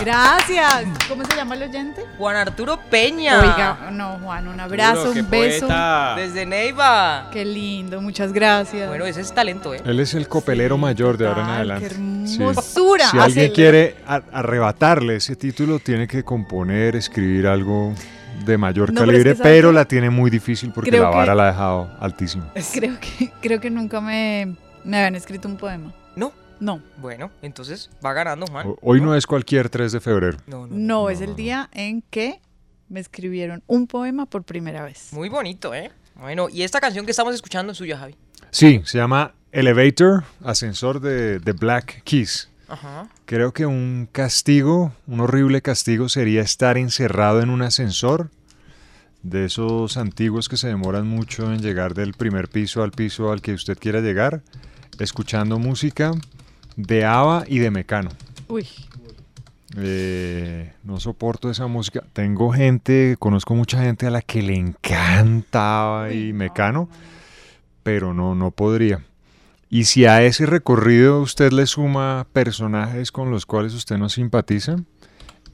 [0.00, 0.84] Gracias.
[1.08, 2.04] ¿Cómo se llama el oyente?
[2.16, 3.40] Juan Arturo Peña.
[3.40, 5.66] Oiga, no, Juan, un abrazo, un beso.
[5.66, 6.14] poeta.
[6.16, 7.28] Desde Neiva.
[7.32, 8.88] Qué lindo, muchas gracias.
[8.88, 9.80] Bueno, ese es talento, ¿eh?
[9.84, 11.88] Él es el copelero mayor de ahora en adelante.
[11.88, 11.94] qué
[12.28, 12.36] Sí.
[12.40, 13.10] hermosura.
[13.10, 17.92] Si alguien quiere arrebatarle ese título, tiene que componer, escribir algo
[18.44, 21.04] de mayor No, pero es calibre, que ¿sabe pero la tiene muy difícil porque Creo
[21.04, 22.52] la vara que- la ha dejado altísima.
[22.74, 25.92] Creo que, creo que nunca me, me habían escrito un poema.
[26.16, 26.32] ¿No?
[26.60, 26.80] No.
[26.98, 28.68] Bueno, entonces va ganando Juan.
[28.68, 30.38] O- Hoy no es cualquier 3 de febrero.
[30.46, 32.40] No, es el día en que
[32.88, 35.12] me escribieron un poema por primera vez.
[35.12, 35.90] Muy bonito, ¿eh?
[36.14, 38.14] Bueno, y esta canción que estamos escuchando es suya, Javi.
[38.50, 42.50] Sí, se llama Elevator, ascensor de, de Black Keys.
[42.72, 43.06] Ajá.
[43.26, 48.30] Creo que un castigo, un horrible castigo sería estar encerrado en un ascensor
[49.22, 53.42] de esos antiguos que se demoran mucho en llegar del primer piso al piso al
[53.42, 54.40] que usted quiera llegar,
[54.98, 56.12] escuchando música
[56.76, 58.08] de ABBA y de Mecano.
[58.48, 58.66] Uy.
[59.76, 62.02] Eh, no soporto esa música.
[62.14, 66.88] Tengo gente, conozco mucha gente a la que le encanta y Mecano,
[67.82, 69.04] pero no, no podría.
[69.74, 74.76] Y si a ese recorrido usted le suma personajes con los cuales usted no simpatiza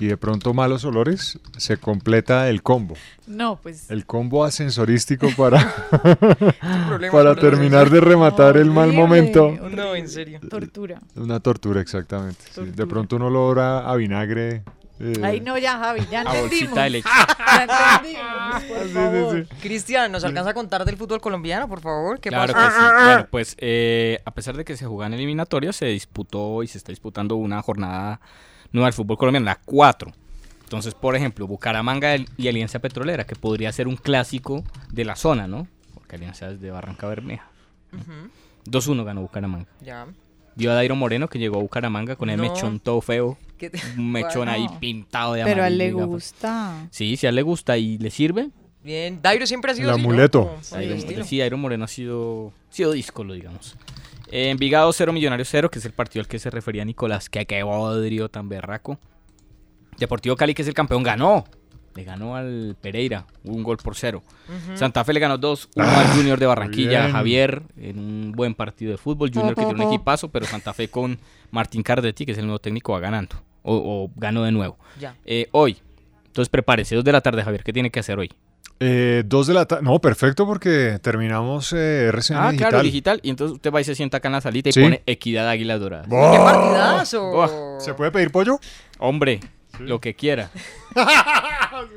[0.00, 2.96] y de pronto malos olores, se completa el combo.
[3.28, 3.88] No, pues.
[3.92, 5.72] El combo ascensorístico para,
[6.88, 9.44] problema para terminar de rematar el mal Horrible, momento.
[9.46, 9.76] horrible.
[9.76, 10.40] No, en serio.
[10.50, 11.00] Tortura.
[11.14, 12.40] Una tortura, exactamente.
[12.50, 12.62] sí.
[12.74, 14.64] De pronto un olor a, a vinagre.
[15.00, 16.74] Eh, Ay, no, ya, Javi, ya entendimos.
[16.74, 17.08] de leche.
[17.38, 19.46] Ya entendimos, por sí, favor.
[19.48, 19.54] sí.
[19.60, 22.20] Cristian, ¿nos alcanza a contar del fútbol colombiano, por favor?
[22.20, 23.04] ¿Qué Claro que sí.
[23.04, 26.92] Bueno, pues eh, a pesar de que se juegan eliminatorios, se disputó y se está
[26.92, 28.20] disputando una jornada
[28.72, 30.12] nueva del fútbol colombiano, la 4.
[30.64, 35.46] Entonces, por ejemplo, Bucaramanga y Alianza Petrolera, que podría ser un clásico de la zona,
[35.48, 35.66] ¿no?
[35.94, 37.48] Porque Alianza es de Barranca Bermeja.
[37.92, 38.30] Ujú,
[38.66, 39.66] 2-1 ganó Bucaramanga.
[39.80, 40.06] Ya.
[40.58, 42.42] Vio a Dairo Moreno que llegó a Bucaramanga con el No.
[42.42, 43.38] mechón todo feo.
[43.58, 46.88] ¿Qué te- Un mechón ahí pintado de Pero a él le amarillo gusta.
[46.90, 48.50] Sí, si a él le gusta y le sirve.
[48.82, 50.56] Bien, Dairo siempre ha sido El así, amuleto.
[50.70, 53.76] Dairo, sí, Dairo Moreno ha sido, sido díscolo, digamos.
[54.30, 57.46] Eh, Envigado 0, Millonarios 0, que es el partido al que se refería Nicolás, que
[57.46, 58.98] qué bodrio tan berraco.
[59.98, 61.44] Deportivo Cali, que es el campeón, ganó.
[61.98, 64.22] Le ganó al Pereira, un gol por cero.
[64.76, 67.12] Santa Fe le ganó 2, 1 al Junior de Barranquilla, bien.
[67.12, 69.32] Javier, en un buen partido de fútbol.
[69.34, 71.18] Junior que tiene un equipazo, pero Santa Fe con
[71.50, 73.34] Martín Cardetti, que es el nuevo técnico, va ganando.
[73.64, 74.78] O, o ganó de nuevo.
[75.00, 75.16] Ya.
[75.26, 75.76] Eh, hoy,
[76.26, 78.30] entonces prepárese, 2 de la tarde, Javier, ¿qué tiene que hacer hoy?
[78.80, 79.82] eh, dos de la tarde.
[79.82, 82.68] No, perfecto, porque terminamos eh, RCN Ah, Digital.
[82.70, 83.20] claro, digital.
[83.24, 84.80] Y entonces usted va y se sienta acá en la salita y Sí.
[84.80, 86.06] pone Equidad Águilas Doradas.
[86.06, 86.44] ¡Qué ¡Buah!
[86.44, 87.80] partidazo!
[87.80, 88.60] ¿Se puede pedir pollo?
[89.00, 89.40] Hombre,
[89.80, 90.50] lo que quiera.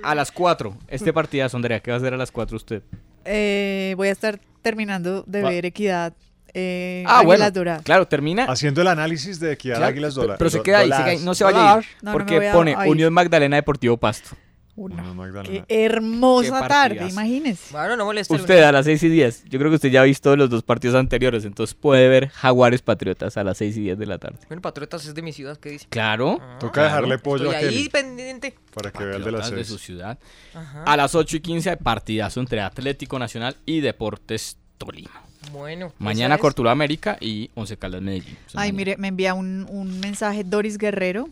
[0.03, 0.77] a las 4.
[0.87, 2.81] Este partidazo, Andrea, ¿qué va a hacer a las 4 usted?
[3.25, 5.49] Eh, voy a estar terminando de Va.
[5.49, 6.13] ver Equidad.
[6.53, 7.43] Eh, Ah, bueno.
[7.43, 7.81] Águilas Doradas.
[7.83, 8.43] Claro, termina.
[8.45, 10.99] Haciendo el análisis de Equidad Claro, Águilas Dola- Pero se do- queda ahí, se Dolas.
[11.05, 11.85] queda ahí, no se vaya a ir.
[11.85, 12.91] No, no me porque voy a- pone a ir.
[12.91, 14.31] Unión Magdalena Deportivo Pasto.
[14.75, 15.11] Una.
[15.11, 17.11] Unión Qué hermosa Qué tarde, partidazo.
[17.11, 17.71] imagínese.
[17.73, 18.33] Bueno, no moleste.
[18.33, 19.43] Usted a las 6 y 10.
[19.49, 22.81] Yo creo que usted ya ha visto los dos partidos anteriores, entonces puede ver Jaguares
[22.81, 24.37] Patriotas a las 6 y 10 de la tarde.
[24.47, 25.87] Bueno, Patriotas es de mi ciudad, ¿qué dice?
[25.89, 26.39] Claro.
[26.59, 26.87] Toca claro.
[26.87, 28.55] dejarle pollo Estoy a ahí pendiente.
[28.73, 29.67] para que vea el de las Patriotas de seis.
[29.67, 30.17] su ciudad.
[30.53, 30.83] Ajá.
[30.85, 35.21] A las 8 y 15, partidazo entre Atlético Nacional y Deportes Tolima.
[35.51, 35.91] Bueno.
[35.99, 36.41] Mañana esa es.
[36.41, 38.37] Cortuluá América y Once Caldas Medellín.
[38.53, 38.77] Ay, mañana.
[38.77, 41.27] mire, me envía un, un mensaje Doris Guerrero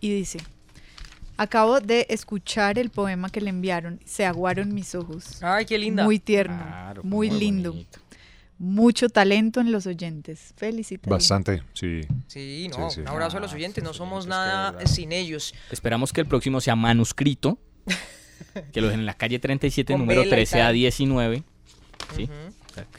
[0.00, 0.38] y dice,
[1.36, 5.42] acabo de escuchar el poema que le enviaron, se aguaron mis ojos.
[5.42, 6.04] Ay, qué linda.
[6.04, 7.72] Muy tierno, Claro, muy, muy lindo.
[7.72, 7.98] bonito.
[8.58, 10.54] Mucho talento en los oyentes.
[10.56, 11.10] Felicitaciones.
[11.10, 12.00] Bastante, sí.
[12.26, 13.00] Sí, no, Sí, sí.
[13.02, 15.52] un abrazo a los Ah, oyentes, no somos nada sin ellos.
[15.70, 17.58] Esperamos que el próximo sea manuscrito.
[18.72, 20.74] que lo dejen en la calle 37, Con número vela y 13 a tal.
[20.74, 21.42] 19.
[22.16, 22.30] ¿sí?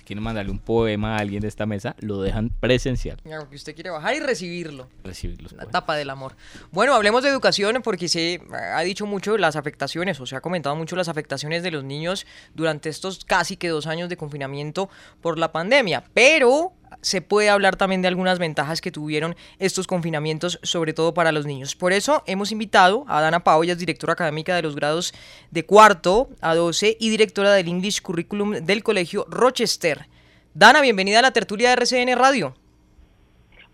[0.06, 3.18] Quieren mandarle un poema a alguien de esta mesa, lo dejan presencial.
[3.26, 4.88] Ya, que usted quiere bajar y recibirlo.
[5.04, 5.72] Recibir los La poemas.
[5.72, 6.36] tapa del amor.
[6.72, 10.76] Bueno, hablemos de educación porque se ha dicho mucho las afectaciones, o se ha comentado
[10.76, 12.26] mucho las afectaciones de los niños
[12.56, 14.90] durante estos casi que dos años de confinamiento
[15.22, 16.04] por la pandemia.
[16.14, 21.32] Pero se puede hablar también de algunas ventajas que tuvieron estos confinamientos, sobre todo para
[21.32, 21.76] los niños.
[21.76, 25.14] Por eso hemos invitado a Dana Pau, directora académica de los grados
[25.52, 30.08] de cuarto a 12 y directora del English Curriculum del Colegio Rochester.
[30.54, 32.54] Dana, bienvenida a la tertulia de RCN Radio.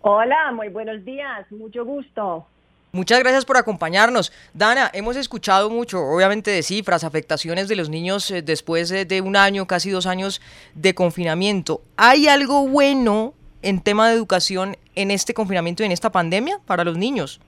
[0.02, 2.48] Hola, muy buenos días, mucho gusto.
[2.96, 4.32] Muchas gracias por acompañarnos.
[4.54, 9.20] Dana, hemos escuchado mucho, obviamente, de cifras, afectaciones de los niños eh, después de, de
[9.20, 10.42] un año, casi dos años
[10.76, 11.82] de confinamiento.
[11.98, 13.34] ¿Hay algo bueno
[13.64, 17.42] en tema de educación en este confinamiento y en esta pandemia para los niños?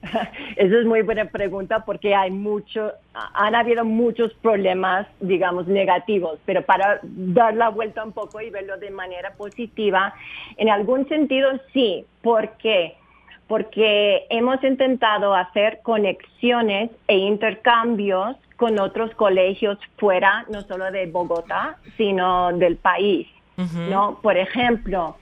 [0.56, 6.64] Esa es muy buena pregunta porque hay mucho, han habido muchos problemas, digamos, negativos, pero
[6.64, 10.14] para dar la vuelta un poco y verlo de manera positiva,
[10.56, 12.96] en algún sentido sí, ¿por qué?
[13.48, 21.76] Porque hemos intentado hacer conexiones e intercambios con otros colegios fuera, no solo de Bogotá,
[21.96, 23.26] sino del país,
[23.90, 24.18] ¿no?
[24.22, 25.16] Por ejemplo,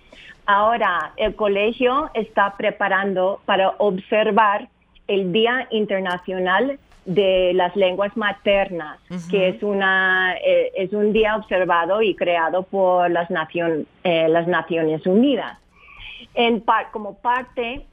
[0.48, 4.68] Ahora, el colegio está preparando para observar
[5.08, 8.98] el Día Internacional de las Lenguas Maternas,
[9.28, 14.46] que es, una, eh, es un día observado y creado por las, nacion- eh, las
[14.46, 15.58] Naciones Unidas.
[16.34, 17.84] En par- como parte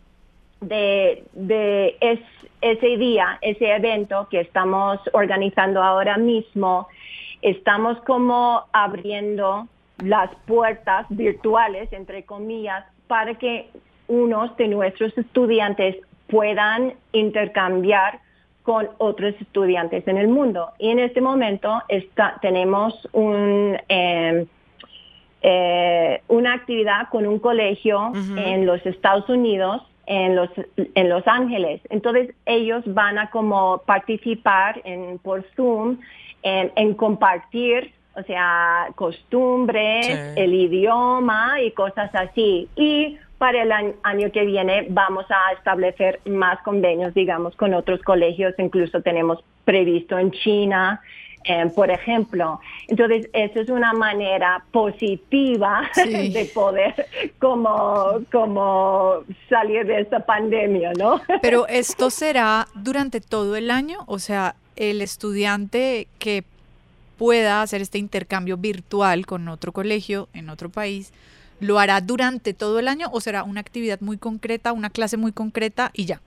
[0.67, 2.19] de, de es-
[2.61, 6.87] ese día, ese evento que estamos organizando ahora mismo,
[7.41, 9.67] estamos como abriendo
[10.01, 13.67] las puertas virtuales, entre comillas, para que
[14.07, 15.97] unos de nuestros estudiantes
[16.27, 18.19] puedan intercambiar
[18.63, 20.69] con otros estudiantes en el mundo.
[20.79, 24.45] Y en este momento está, tenemos un, eh,
[25.41, 31.81] eh, una actividad con un colegio en los Estados Unidos en Los, en Los Ángeles.
[31.89, 35.97] Entonces ellos van a como participar en, por Zoom
[36.43, 40.13] en, en compartir, o sea, costumbres, Sí.
[40.35, 42.67] el idioma y cosas así.
[42.75, 48.01] Y para el año, año que viene vamos a establecer más convenios, digamos, con otros
[48.01, 48.53] colegios.
[48.57, 51.01] Incluso tenemos previsto en China,
[51.45, 52.59] eh, por ejemplo.
[52.87, 56.29] Entonces, eso es una manera positiva Sí.
[56.33, 57.07] de poder
[57.39, 59.19] como, como
[59.49, 61.21] salir de esta pandemia, ¿no?
[61.41, 66.43] Pero esto será durante todo el año, o sea, el estudiante que
[67.17, 71.13] pueda hacer este intercambio virtual con otro colegio en otro país,
[71.59, 75.31] ¿lo hará durante todo el año o será una actividad muy concreta, una clase muy
[75.31, 76.19] concreta y ya?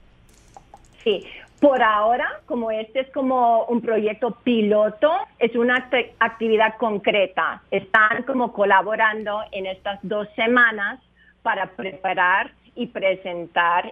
[1.03, 1.23] Sí,
[1.59, 7.61] por ahora, como este es como un proyecto piloto, es una acti- actividad concreta.
[7.71, 10.99] Están como colaborando en estas dos semanas
[11.41, 13.91] para preparar y presentar.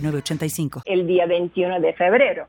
[0.00, 0.82] 906985.
[0.84, 2.46] el día 21 de febrero.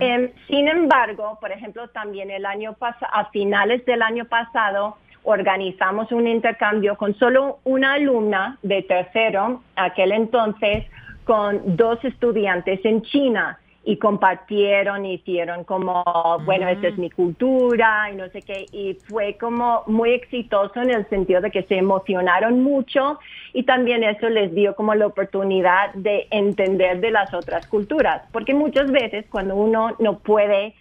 [0.00, 6.10] Em, sin embargo, por ejemplo, también el año pasado, a finales del año pasado, organizamos
[6.12, 10.86] un intercambio con solo una alumna de tercero, aquel entonces,
[11.24, 16.04] con dos estudiantes en China y compartieron, hicieron como,
[16.44, 20.90] bueno, esta es mi cultura y no sé qué, y fue como muy exitoso en
[20.90, 23.18] el sentido de que se emocionaron mucho
[23.54, 28.54] y también eso les dio como la oportunidad de entender de las otras culturas, porque
[28.54, 30.74] muchas veces cuando uno no puede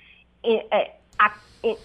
[0.43, 0.91] eh, eh,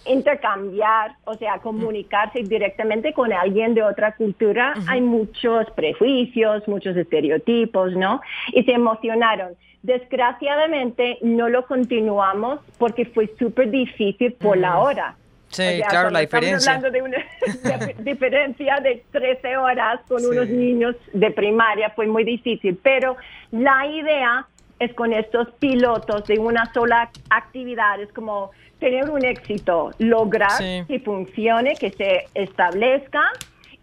[0.05, 7.93] intercambiar, o sea, comunicarse directamente con alguien de otra cultura, hay muchos prejuicios, muchos estereotipos,
[7.93, 8.21] ¿no?
[8.53, 9.53] Y se emocionaron.
[9.83, 15.15] Desgraciadamente no lo continuamos porque fue súper difícil por la hora.
[15.49, 16.73] Sí, O sea, claro, la cuando estamos diferencia.
[16.73, 22.23] hablando de una de- diferencia de 13 horas con unos niños de primaria fue muy
[22.23, 23.15] difícil, pero
[23.51, 24.47] la idea
[24.79, 28.51] es con estos pilotos de una sola actividad, es como
[28.85, 30.83] tener un éxito, lograr Sí.
[30.87, 33.23] que funcione, que se establezca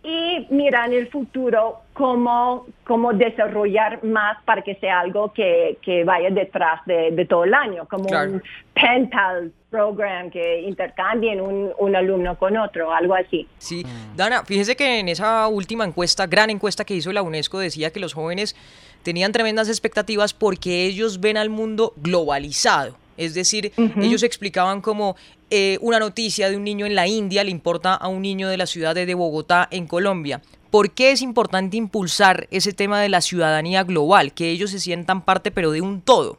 [0.05, 6.05] y mirar en el futuro cómo, cómo desarrollar más para que sea algo que, que
[6.05, 8.33] vaya detrás de, de todo el año, como Claro.
[8.35, 8.43] un
[8.75, 13.49] pen pal program que intercambien un, un alumno con otro, algo así.
[13.59, 13.85] Sí,
[14.17, 17.99] Dana, fíjese que en esa última encuesta, gran encuesta que hizo la UNESCO, decía que
[18.01, 18.55] los jóvenes
[19.03, 23.02] tenían tremendas expectativas porque ellos ven al mundo globalizado.
[23.25, 25.17] Es decir, ellos explicaban como
[25.51, 28.57] eh, una noticia de un niño en la India le importa a un niño de
[28.57, 30.41] la ciudad de Bogotá en Colombia.
[30.71, 34.33] ¿Por qué es importante impulsar ese tema de la ciudadanía global?
[34.33, 36.39] Que ellos se sientan parte pero de un todo.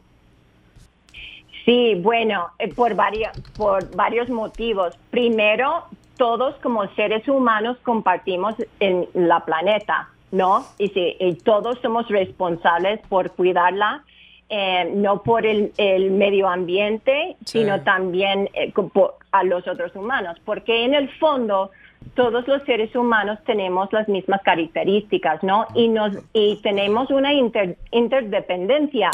[1.64, 4.94] Sí, bueno, eh, por, varios, por varios motivos.
[5.10, 5.84] Primero,
[6.16, 10.66] todos como seres humanos compartimos en la planeta, ¿no?
[10.78, 14.04] Y, sí, y todos somos responsables por cuidarla,
[14.50, 17.60] eh, no por el, el medio ambiente, Sí.
[17.60, 21.70] sino también eh, por- a los otros humanos, porque en el fondo
[22.14, 25.66] todos los seres humanos tenemos las mismas características, ¿no?
[25.74, 29.10] Y, nos, y tenemos una inter- interdependencia,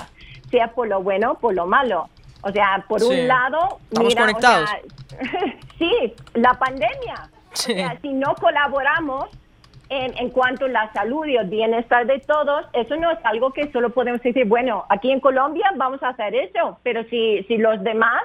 [0.51, 2.09] sea por lo bueno o por lo malo.
[2.43, 3.07] O sea, por Sí.
[3.07, 4.71] un lado, Estamos mira, o conectados.
[4.71, 4.81] sea,
[5.79, 7.31] sí, la pandemia.
[7.53, 7.73] Sí.
[7.73, 9.29] O sea, si no colaboramos
[9.91, 13.53] en, en cuanto a la salud y el bienestar de todos, eso no es algo
[13.53, 17.59] que solo podemos decir, bueno, aquí en Colombia vamos a hacer eso, pero si, si
[17.59, 18.23] los demás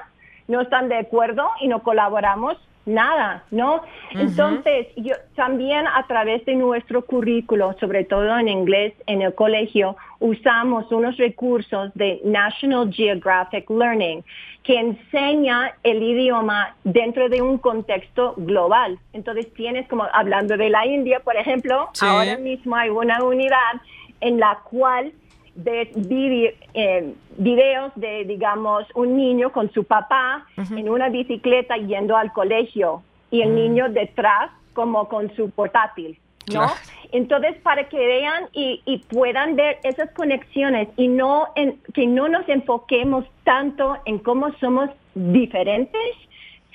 [0.48, 3.82] no están de acuerdo y no colaboramos, nada, ¿no?
[4.12, 9.96] Entonces, yo también a través de nuestro currículo, sobre todo en inglés en el colegio,
[10.20, 14.22] usamos unos recursos de National Geographic Learning
[14.62, 18.98] que enseña el idioma dentro de un contexto global.
[19.12, 22.06] Entonces tienes como, hablando de la India, por ejemplo, Sí.
[22.06, 23.80] ahora mismo hay una unidad
[24.20, 25.12] en la cual
[25.56, 32.16] ves vide- eh, videos de, digamos, un niño con su papá en una bicicleta yendo
[32.16, 36.60] al colegio y el niño detrás como con su portátil, ¿no?
[36.60, 36.72] Claro.
[37.12, 42.28] Entonces, para que vean y, y puedan ver esas conexiones y no en, que no
[42.28, 46.00] nos enfoquemos tanto en cómo somos diferentes,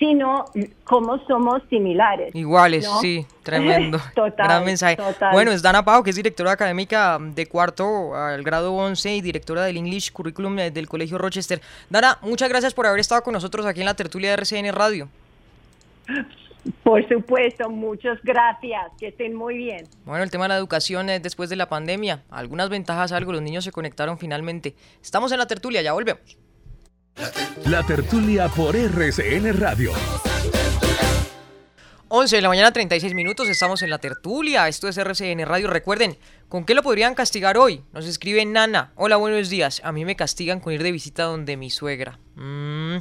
[0.02, 0.45] sino
[0.84, 2.34] cómo somos similares.
[2.34, 2.99] Iguales, ¿no?
[3.02, 3.99] sí, tremendo.
[4.16, 4.95] Total, Gran mensaje.
[4.95, 5.32] total.
[5.32, 9.64] Bueno, es Dana Pau, que es directora académica de cuarto al grado 11 y directora
[9.64, 11.62] del English Curriculum eh, del Colegio Rochester.
[11.91, 15.08] Dana, muchas gracias por haber estado con nosotros aquí en la tertulia de RCN Radio.
[16.82, 19.88] Por supuesto, muchas gracias, que estén muy bien.
[20.06, 22.24] Bueno, el tema de la educación eh, después de la pandemia.
[22.32, 24.74] Algunas ventajas, algo, los niños se conectaron finalmente.
[24.99, 26.41] Estamos en la tertulia, ya volvemos.
[27.66, 29.91] La tertulia por RCN Radio.
[32.14, 34.68] 11 de la mañana, 36 minutos, estamos en la tertulia.
[34.68, 35.70] Esto es RCN Radio.
[35.70, 36.18] Recuerden,
[36.49, 37.84] ¿con qué lo podrían castigar hoy?
[37.93, 38.91] Nos escribe Nana.
[38.95, 39.80] Hola, buenos días.
[39.86, 42.20] A mí me castigan con ir de visita donde mi suegra.
[42.36, 42.97] Mm.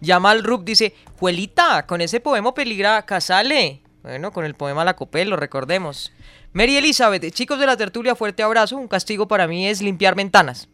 [0.00, 3.82] Yamal Rup dice: Juelita, con ese poema peligra Casale.
[4.02, 6.12] Bueno, con el poema La Copel, lo recordemos.
[6.52, 8.76] Mary Elizabeth, chicos de la tertulia, fuerte abrazo.
[8.76, 10.68] Un castigo para mí es limpiar ventanas.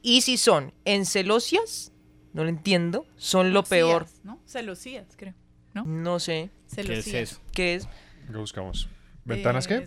[0.00, 1.92] Y si son en celosias,
[2.34, 4.06] no lo entiendo, son lo peor.
[4.22, 4.38] ¿no?
[4.46, 5.32] Celosías, creo.
[5.72, 5.84] ¿no?
[5.84, 6.50] No sé.
[6.66, 7.40] Celosías.
[7.52, 7.88] ¿Qué es?
[8.28, 8.88] Lo buscamos.
[9.24, 9.76] ¿Ventanas qué?
[9.76, 9.86] Eh,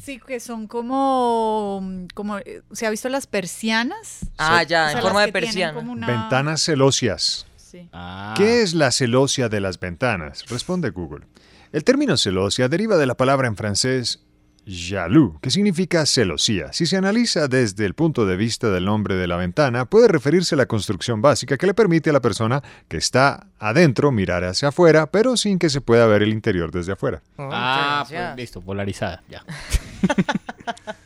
[0.00, 1.82] Sí, que son como,
[2.14, 4.20] como, eh, ¿se ha visto las persianas?
[4.38, 5.76] Ah, ya, O sea, en forma de persiana.
[5.80, 7.46] una- Ventanas celosias.
[7.56, 7.90] Sí.
[8.36, 10.44] ¿Qué es la celosia de las ventanas?
[10.48, 11.26] Responde Google.
[11.72, 14.24] El término celosia deriva de la palabra en francés
[14.68, 16.72] jaloux, que significa celosía.
[16.72, 20.54] Si se analiza desde el punto de vista del nombre de la ventana, puede referirse
[20.54, 24.68] a la construcción básica que le permite a la persona que está adentro mirar hacia
[24.68, 27.22] afuera, pero sin que se pueda ver el interior desde afuera.
[27.38, 28.26] Ah, gracias.
[28.32, 29.44] pues listo, polarizada, ya.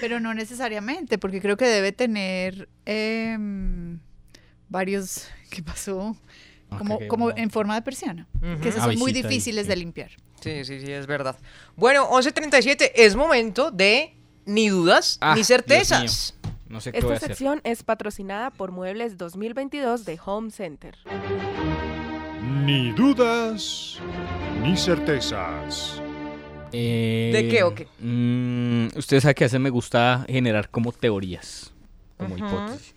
[0.00, 4.00] Pero no necesariamente, porque creo que debe tener em,
[4.68, 6.16] varios, ¿qué pasó?
[6.76, 7.38] Como, Ok, como bueno.
[7.40, 8.26] en forma de persiana,
[8.62, 10.10] que esas son muy difíciles de limpiar.
[10.42, 11.36] Sí, sí, sí, es verdad.
[11.76, 14.14] Bueno, 11.37, es momento de
[14.44, 16.34] ni dudas Ah, ni certezas.
[16.68, 17.28] No sé qué voy Esta a hacer.
[17.30, 20.96] sección es patrocinada por Muebles 2022 de Home Center.
[22.64, 23.98] Ni dudas,
[24.62, 26.00] ni certezas.
[26.72, 27.86] ¿De qué o qué?
[28.00, 31.72] mm, ustedes saben que a veces me gusta generar como teorías,
[32.16, 32.94] como hipótesis.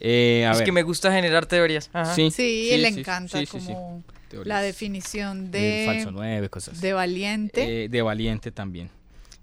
[0.00, 0.64] Eh, a es ver.
[0.64, 1.90] que me gusta generar teorías.
[1.92, 2.14] Ajá.
[2.14, 3.66] Sí, Sí, sí, le sí, encanta sí, sí, sí.
[3.72, 4.02] como
[4.32, 4.48] Teorías.
[4.48, 5.84] la definición de...
[5.86, 6.82] falso 9, cosas así.
[6.82, 7.84] De valiente.
[7.84, 8.90] Eh, de valiente también.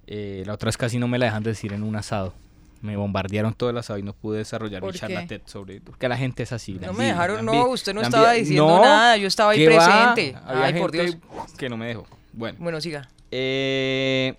[0.08, 2.34] Eh, la otra es casi no me la dejan decir en un asado.
[2.82, 5.28] Me bombardearon todo el asado y no pude desarrollar mi ¿Por charla?
[5.28, 6.74] TED sobre porque la gente es así.
[6.82, 10.36] No me dejaron, no, usted no estaba diciendo No, nada, yo estaba ahí presente.
[10.46, 11.18] Había Ay, por Dios.
[11.58, 12.08] que no me dejó.
[12.34, 13.10] Bueno, Bueno, siga.
[13.32, 14.36] eh,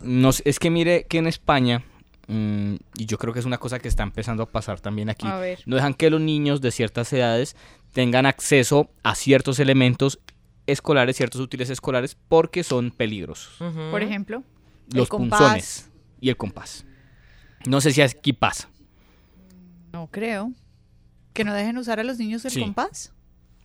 [0.00, 1.82] no es que mire que en España,
[2.26, 5.26] mm, y yo creo que es una cosa que está empezando a pasar también aquí,
[5.26, 5.60] A ver.
[5.66, 7.56] no dejan que los niños de ciertas edades
[7.92, 10.20] tengan acceso a ciertos elementos
[10.66, 13.56] escolares, ciertos útiles escolares, porque son peligrosos.
[13.90, 14.42] Por ejemplo,
[14.92, 15.38] Los el compás.
[15.40, 16.84] punzones y el compás.
[17.66, 18.68] No sé si aquí pasa.
[19.92, 20.52] No creo.
[21.32, 22.60] Que no dejen usar a los niños el Sí.
[22.60, 23.12] compás.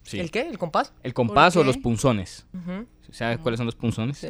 [0.04, 0.20] Sí.
[0.20, 0.48] ¿El qué?
[0.48, 0.94] ¿El compás?
[1.04, 2.46] El compás o los punzones.
[3.12, 4.18] ¿Sabes cuáles son los punzones?
[4.18, 4.28] Sí.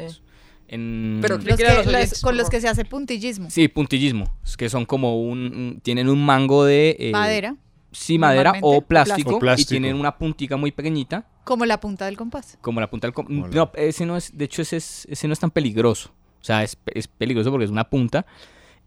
[0.68, 1.18] En...
[1.20, 3.50] Pero Los explíquele a que- los los- oyentes, con los que se hace puntillismo.
[3.50, 4.24] Sí, puntillismo.
[4.44, 5.38] Es que son como un...
[5.54, 6.96] un- tienen un mango de...
[6.98, 7.56] eh, Madera.
[7.94, 9.68] Sí, madera o plástico, o plástico.
[9.68, 12.58] Y tienen una puntica muy pequeñita, Como la punta del compás.
[12.60, 13.14] como la punta del...
[13.14, 14.36] com- No, ese no es...
[14.36, 16.10] De hecho, ese, es, ese no es tan peligroso.
[16.40, 18.26] O sea, es, es peligroso porque es una punta.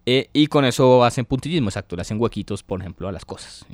[0.05, 1.95] eh, y con eso hacen puntillismo, exacto.
[1.95, 3.65] Le hacen huequitos, por ejemplo, a las cosas.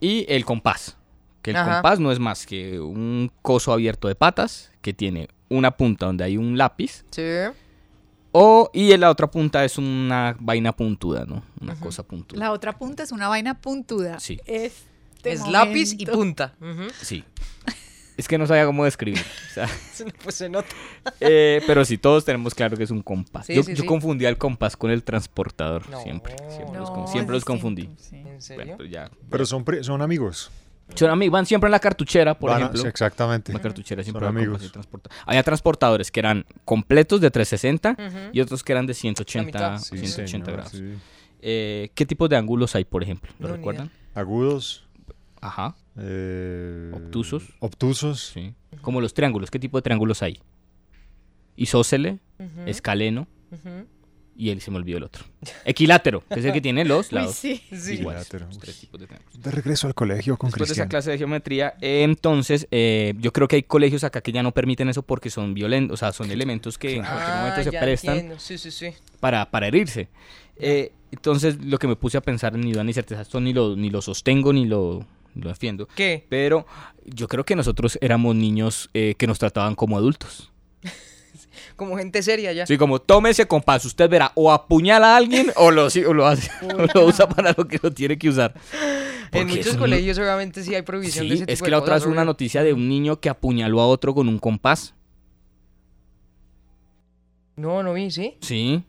[0.00, 0.96] Y el compás.
[1.42, 1.74] Que el Ajá.
[1.74, 6.24] compás no es más que un coso abierto de patas que tiene una punta donde
[6.24, 7.04] hay un lápiz.
[7.10, 7.22] Sí.
[8.32, 11.42] O, y en la otra punta es una vaina puntuda, ¿no?
[11.60, 12.38] Una cosa puntuda.
[12.38, 14.18] La otra punta es una vaina puntuda.
[14.20, 14.40] Sí.
[14.46, 16.54] Este Es lápiz y punta.
[17.02, 17.24] Sí.
[18.16, 19.24] Es que no sabía cómo describir.
[19.50, 19.68] o sea,
[20.22, 20.68] Pues se nota.
[21.20, 23.46] eh, pero sí, todos tenemos claro que es un compás.
[23.46, 23.86] Sí, yo sí, yo sí.
[23.86, 25.88] confundía el compás con el transportador.
[25.88, 26.02] No.
[26.02, 26.36] Siempre.
[26.48, 27.88] Siempre, los, No, siempre los confundí.
[28.12, 28.64] ¿En serio?
[28.64, 29.10] Bueno, pues ya.
[29.30, 30.50] Pero son, son amigos.
[30.94, 32.82] Son amigos, van siempre en la cartuchera, por Van ejemplo.
[32.82, 33.52] sí, exactamente.
[33.52, 34.70] La cartuchera siempre Son amigos.
[34.72, 38.18] transporta- Había transportadores que eran completos de 360 Ujú.
[38.32, 39.78] y otros que eran de La 180, mitad.
[39.78, 40.72] Sí, 180 señor, grados.
[40.72, 40.94] sí.
[41.40, 43.32] Eh, ¿Qué tipos de ángulos hay, por ejemplo?
[43.38, 43.90] ¿Lo No, recuerdan?
[44.14, 44.86] Agudos.
[45.40, 45.74] Ajá.
[45.98, 47.44] eh, Obtusos.
[47.58, 48.30] Obtusos.
[48.34, 48.54] Sí.
[48.80, 49.50] Como los triángulos.
[49.50, 50.40] ¿Qué tipo de triángulos hay?
[51.56, 52.62] Isósceles, Ujú.
[52.66, 53.86] escaleno, Ujú.
[54.36, 55.24] Y él se me olvidó el otro.
[55.64, 57.34] Equilátero, que es el que tiene los lados.
[57.36, 57.62] sí.
[57.90, 59.06] iguales, los tres tipos de.
[59.06, 60.86] De regreso al colegio con Después de Cristian.
[60.86, 64.42] esa clase de geometría, eh, entonces eh, yo creo que hay colegios acá que ya
[64.42, 67.64] no permiten eso porque son violentos, o sea, son elementos que en cualquier Ah, momento
[67.64, 68.32] se ya prestan.
[68.38, 68.88] Sí, sí, sí.
[69.20, 70.08] para, para herirse.
[70.56, 73.76] Eh, entonces lo que me puse a pensar ni duda ni certeza, esto ni lo,
[73.76, 75.04] ni lo sostengo ni lo,
[75.34, 75.86] lo defiendo.
[75.94, 76.24] ¿Qué?
[76.28, 76.66] Pero
[77.04, 80.50] yo creo que nosotros éramos niños eh, que nos trataban como adultos.
[81.76, 82.66] Como gente seria ya.
[82.66, 86.26] Sí, como tómese compás, usted verá, o apuñala a alguien o lo, sí, o lo,
[86.26, 88.54] hace, o lo usa para lo que lo tiene que usar.
[89.32, 91.78] En muchos no- colegios obviamente sí hay prohibición de ese tipo es de que la
[91.78, 94.94] otra cosas, vez una noticia de un niño que apuñaló a otro con un compás.
[97.56, 98.36] No, no vi, ¿sí?
[98.40, 98.82] Sí.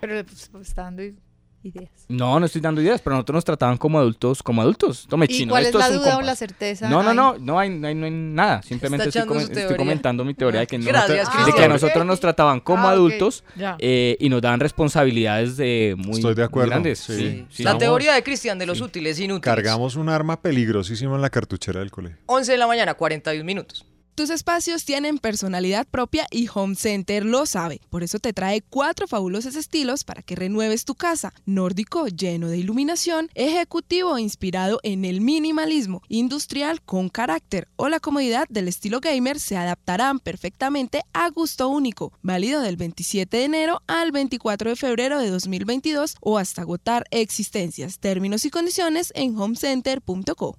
[0.00, 1.14] Pero pues, está dando i-
[1.62, 1.90] ideas.
[2.08, 5.06] No, no estoy dando ideas, pero nosotros nos trataban como adultos, como adultos.
[5.08, 6.88] Tome ¿Y chino, cuál es esto la un duda o la certeza?
[6.88, 8.62] No, no, no, no hay, no hay, no hay nada.
[8.62, 11.56] Simplemente estoy, su estoy comentando mi teoría de que, Gracias, de Cristian.
[11.56, 13.76] que a nosotros nos trataban como Ah, adultos ya.
[13.78, 16.98] eh, y nos daban responsabilidades de muy, Estoy de muy acuerdo, grandes.
[17.00, 17.16] sí.
[17.16, 17.62] Sí, sí.
[17.62, 19.42] La teoría de Cristian de los útiles, inútiles.
[19.54, 22.18] Cargamos un arma peligrosísima en la cartuchera del colegio.
[22.26, 23.84] 11 de la mañana, 41 minutos.
[24.20, 27.80] Tus espacios tienen personalidad propia y Home Center lo sabe.
[27.88, 31.32] Por eso te trae cuatro fabulosos estilos para que renueves tu casa.
[31.46, 38.46] Nórdico lleno de iluminación, ejecutivo inspirado en el minimalismo, industrial con carácter o la comodidad
[38.50, 42.12] del estilo gamer se adaptarán perfectamente a gusto único.
[42.20, 48.00] Válido del 27 de enero al 24 de febrero de 2022 o hasta agotar existencias.
[48.00, 50.58] Términos y condiciones en homecenter.co.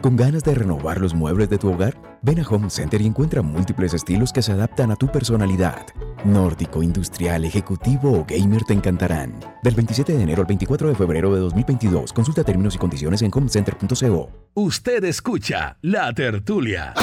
[0.00, 1.94] ¿Con ganas de renovar los muebles de tu hogar?
[2.22, 5.86] Ven a Home Center y encuentra múltiples estilos que se adaptan a tu personalidad.
[6.24, 9.38] Nórdico, industrial, ejecutivo o gamer te encantarán.
[9.62, 12.14] Del 27 de enero al 24 de febrero de 2022.
[12.14, 14.30] Consulta términos y condiciones en homecenter.co.
[14.54, 16.94] Usted escucha La Tertulia.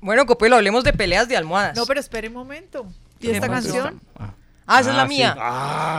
[0.00, 1.76] Bueno, Copelo, hablemos de peleas de almohadas.
[1.76, 2.86] No, pero espere un momento.
[3.20, 4.00] ¿Y ¿Qué esta canción?
[4.18, 4.32] Ah,
[4.78, 5.14] esa es la Ah, sí.
[5.14, 5.36] mía.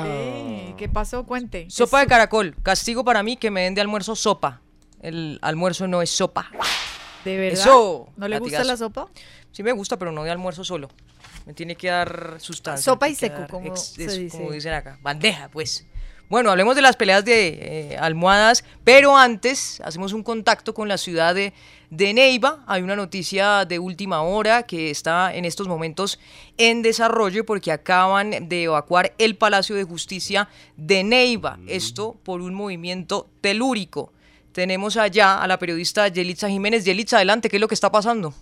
[0.07, 1.25] Eh, ¿Qué pasó?
[1.25, 1.67] Cuente.
[1.69, 2.55] Sopa de caracol.
[2.63, 4.61] Castigo para mí que me den de almuerzo sopa.
[5.01, 6.49] El almuerzo no es sopa.
[7.25, 7.59] ¿De verdad?
[7.59, 8.07] Eso.
[8.15, 9.07] ¿No le gusta la sopa?
[9.51, 10.89] Sí me gusta, pero no de almuerzo solo.
[11.45, 12.83] Me tiene que dar sustancia.
[12.83, 14.37] Sopa y seco, como se eso, dice.
[14.37, 14.97] como dicen acá.
[15.01, 15.85] Bandeja, pues.
[16.31, 17.49] Bueno, hablemos de las peleas de
[17.91, 21.51] eh, almohadas, pero antes hacemos un contacto con la ciudad de,
[21.89, 22.63] de Neiva.
[22.67, 26.21] Hay una noticia de última hora que está en estos momentos
[26.57, 31.59] en desarrollo porque acaban de evacuar el Palacio de Justicia de Neiva.
[31.67, 34.13] Esto por un movimiento telúrico.
[34.53, 36.85] Tenemos allá a la periodista Yelitza Jiménez.
[36.85, 38.33] Yelitza, adelante, ¿qué es lo que está pasando?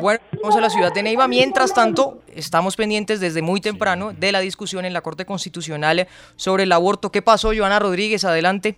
[0.00, 1.28] Bueno, vamos a la ciudad de Neiva.
[1.28, 6.06] Mientras tanto, estamos pendientes desde muy temprano de la discusión en la Corte Constitucional
[6.36, 7.10] sobre el aborto.
[7.10, 8.24] ¿Qué pasó, Joana Rodríguez?
[8.24, 8.76] Adelante.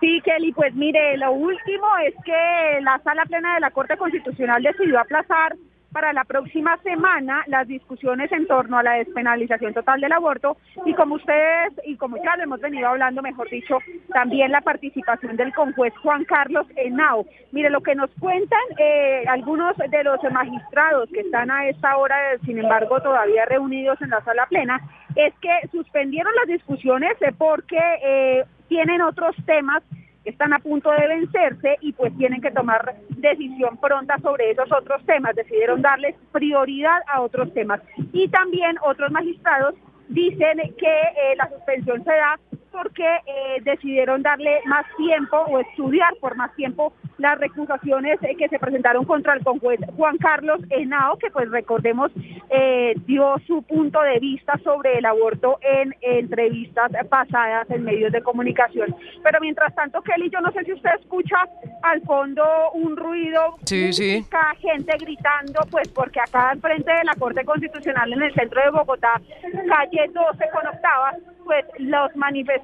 [0.00, 4.62] Sí, Kelly, pues mire, lo último es que la sala plena de la Corte Constitucional
[4.62, 5.56] decidió aplazar
[5.92, 10.94] para la próxima semana las discusiones en torno a la despenalización total del aborto y
[10.94, 13.78] como ustedes y como ya lo hemos venido hablando, mejor dicho,
[14.12, 17.26] también la participación del conjuez Juan Carlos Henao.
[17.52, 22.16] Mire, lo que nos cuentan eh, algunos de los magistrados que están a esta hora,
[22.44, 24.80] sin embargo, todavía reunidos en la sala plena,
[25.16, 29.82] es que suspendieron las discusiones porque eh, tienen otros temas
[30.24, 35.04] están a punto de vencerse y pues tienen que tomar decisión pronta sobre esos otros
[35.06, 35.34] temas.
[35.34, 37.80] Decidieron darles prioridad a otros temas.
[38.12, 39.74] Y también otros magistrados
[40.08, 42.38] dicen que eh, la suspensión se da
[42.70, 48.48] porque eh, decidieron darle más tiempo o estudiar por más tiempo las recusaciones eh, que
[48.48, 52.10] se presentaron contra el conjuez Juan Carlos Henao, que pues recordemos
[52.50, 58.22] eh, dio su punto de vista sobre el aborto en entrevistas pasadas en medios de
[58.22, 58.94] comunicación.
[59.22, 61.36] Pero mientras tanto, Kelly, yo no sé si usted escucha
[61.82, 62.44] al fondo
[62.74, 64.18] un ruido, Sí, sí.
[64.18, 68.70] música, gente gritando, pues porque acá enfrente de la Corte Constitucional en el centro de
[68.70, 69.20] Bogotá,
[69.68, 71.12] calle 12 con octava,
[71.44, 72.59] pues los manifestantes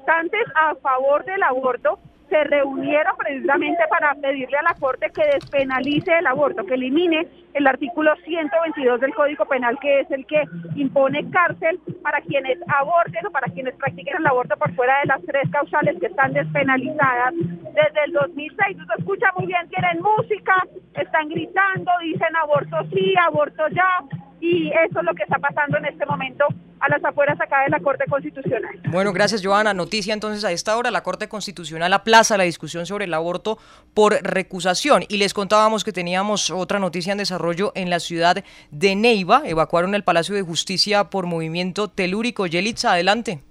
[0.55, 6.27] a favor del aborto se reunieron precisamente para pedirle a la Corte que despenalice el
[6.27, 10.43] aborto, que elimine el artículo 122 del Código Penal, que es el que
[10.75, 15.21] impone cárcel para quienes aborten o para quienes practiquen el aborto por fuera de las
[15.23, 18.77] tres causales que están despenalizadas desde el 2006.
[18.77, 24.03] Usted escucha muy bien, tienen música, están gritando, dicen aborto sí, aborto ya,
[24.39, 26.45] y eso es lo que está pasando en este momento
[26.79, 28.79] a las afueras acá de la Corte Constitucional.
[28.89, 29.73] Bueno, gracias, Joana.
[29.73, 33.57] Noticia entonces a esta hora, la Corte Constitucional aplaza la discusión sobre el aborto
[33.93, 35.03] por recusación.
[35.09, 39.41] Y les contábamos que teníamos otra noticia en desarrollo en la ciudad de Neiva.
[39.45, 42.45] Evacuaron el Palacio de Justicia por movimiento telúrico.
[42.45, 43.46] Yelitza, adelante.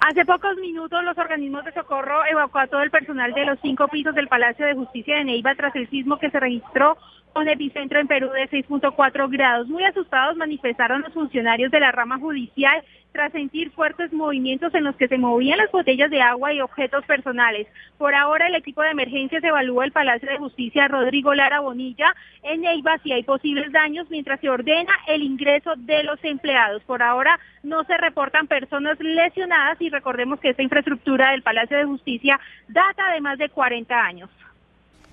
[0.00, 3.86] Hace pocos minutos los organismos de socorro evacuó a todo el personal de los cinco
[3.88, 6.96] pisos del Palacio de Justicia de Neiva tras el sismo que se registró
[7.34, 9.68] con epicentro en Perú de 6.4 grados.
[9.68, 12.82] Muy asustados manifestaron los funcionarios de la rama judicial
[13.12, 17.04] tras sentir fuertes movimientos en los que se movían las botellas de agua y objetos
[17.06, 17.66] personales.
[17.98, 22.62] Por ahora el equipo de emergencias evalúa el Palacio de Justicia Rodrigo Lara Bonilla en
[22.62, 26.82] Neiva si hay posibles daños mientras se ordena el ingreso de los empleados.
[26.84, 31.84] Por ahora no se reportan personas lesionadas y recordemos que esta infraestructura del Palacio de
[31.84, 34.30] Justicia data de más de 40 años.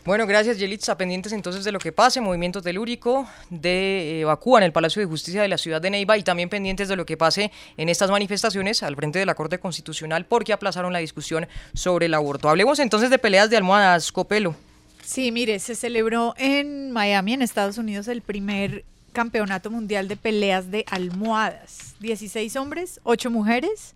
[0.08, 0.97] Bueno, gracias Yelitza.
[0.97, 5.49] Pendientes entonces de lo que pase, movimientos telúrico de evacúan el Palacio de Justicia de
[5.49, 8.95] la ciudad de Neiva y también pendientes de lo que pase en estas manifestaciones al
[8.95, 12.47] frente de la Corte Constitucional porque aplazaron la discusión sobre el aborto.
[12.47, 14.55] Hablemos entonces de peleas de almohadas, Copelo.
[15.03, 20.72] Sí, mire, se celebró en Miami, en Estados Unidos, el primer campeonato mundial de peleas
[20.72, 21.95] de almohadas.
[21.99, 23.93] 16 hombres, 8 mujeres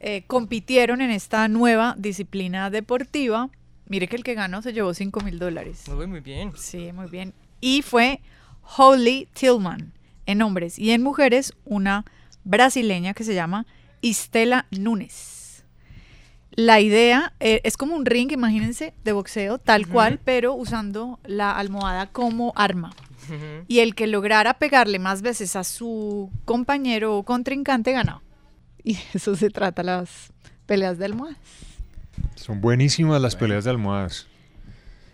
[0.00, 3.50] eh, compitieron en esta nueva disciplina deportiva
[3.88, 5.84] Mire que el que ganó se llevó 5 mil dólares.
[5.88, 6.52] Muy, muy bien.
[6.56, 7.32] Sí, muy bien.
[7.60, 8.20] Y fue
[8.76, 9.92] Holly Tillman
[10.26, 12.04] en hombres y en mujeres una
[12.44, 13.66] brasileña que se llama
[14.02, 15.64] Estela Núñez.
[16.50, 21.52] La idea eh, es como un ring, imagínense, de boxeo, tal cual, pero usando la
[21.52, 22.94] almohada como arma.
[23.68, 28.22] Y el que lograra pegarle más veces a su compañero o contrincante ganó.
[28.84, 30.32] Y eso se trata las
[30.64, 31.36] peleas de almohadas.
[32.34, 34.26] Son buenísimas las peleas de almohadas.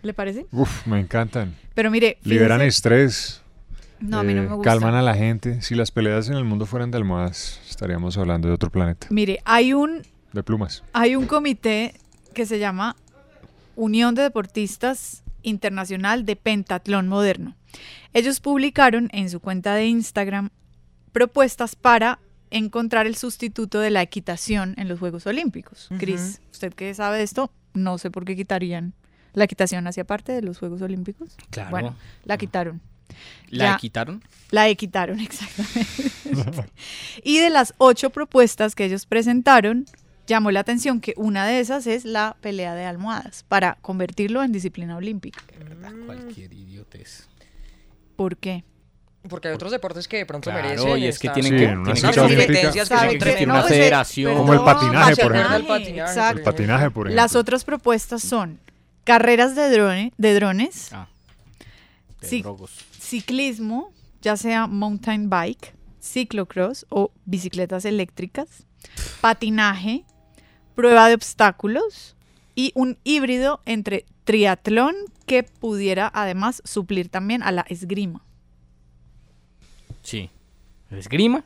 [0.01, 0.45] ¿Le parece?
[0.51, 1.55] Uf, me encantan.
[1.73, 3.41] Pero mire, liberan estrés.
[3.99, 4.69] No, a mí no eh, me gusta.
[4.69, 5.61] Calman a la gente.
[5.61, 9.07] Si las peleas en el mundo fueran de almohadas, estaríamos hablando de otro planeta.
[9.09, 10.83] Mire, hay un De plumas.
[10.91, 11.93] hay un comité
[12.33, 12.97] que se llama
[13.75, 17.55] Unión de Deportistas Internacional de Pentatlón Moderno.
[18.13, 20.49] Ellos publicaron en su cuenta de Instagram
[21.13, 22.19] propuestas para
[22.57, 25.87] encontrar el sustituto de la equitación en los Juegos Olímpicos.
[25.91, 25.99] Ujú.
[25.99, 28.93] Cris, usted que sabe de esto, no sé por qué quitarían
[29.33, 31.35] la equitación hacia parte de los Juegos Olímpicos.
[31.49, 31.71] Claro.
[31.71, 31.95] Bueno,
[32.25, 32.81] la quitaron.
[33.49, 34.23] ¿La Ya- quitaron?
[34.51, 36.69] La quitaron, exactamente.
[37.23, 39.85] y de las ocho propuestas que ellos presentaron,
[40.27, 44.51] llamó la atención que una de esas es la pelea de almohadas para convertirlo en
[44.51, 45.41] disciplina olímpica.
[46.05, 47.27] Cualquier idiotez.
[48.15, 48.63] ¿Por qué?
[49.29, 50.97] Porque hay otros deportes que de pronto Claro, merecen.
[50.97, 53.45] y es que tienen Sí, que- una tienen que- competencias que tremendas.
[53.45, 54.37] una pues, federación.
[54.37, 55.55] Como el patinaje, por ejemplo.
[55.55, 56.37] El patinaje, exacto.
[56.39, 57.15] El patinaje, por ejemplo.
[57.23, 58.59] Las otras propuestas son
[59.05, 61.07] carreras de, drone, de drones, Ah,
[62.21, 62.71] de drogos.
[62.99, 68.65] ciclismo, ya sea mountain bike, ciclocross o bicicletas eléctricas,
[69.21, 70.03] patinaje,
[70.75, 72.15] prueba de obstáculos
[72.55, 74.95] y un híbrido entre triatlón
[75.25, 78.21] que pudiera además suplir también a la esgrima.
[80.03, 80.29] Sí.
[80.91, 81.43] ¿El esgrima?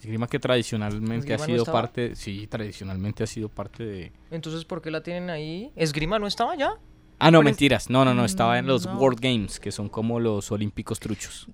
[0.00, 4.12] Esgrima que tradicionalmente ¿Esgrima ha sido parte, sí, tradicionalmente ha sido parte de...
[4.30, 5.72] Entonces, ¿por qué la tienen ahí?
[5.74, 6.74] ¿Esgrima no estaba ya?
[7.18, 7.90] Ah, no, Por es- mentiras.
[7.90, 8.96] No, no, no, estaba en los no.
[8.96, 11.48] World Games, que son como los olímpicos truchos.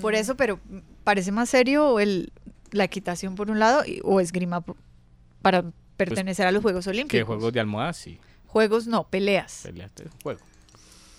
[0.00, 0.58] Por eso, pero
[1.04, 2.32] parece más serio el,
[2.70, 4.64] la equitación por un lado y- o esgrima
[5.42, 5.64] para
[5.98, 7.18] pertenecer a los Juegos Olímpicos.
[7.18, 8.18] Que juegos de almohadas, sí.
[8.46, 9.60] Juegos no, peleas.
[9.64, 10.40] Peleas de juego.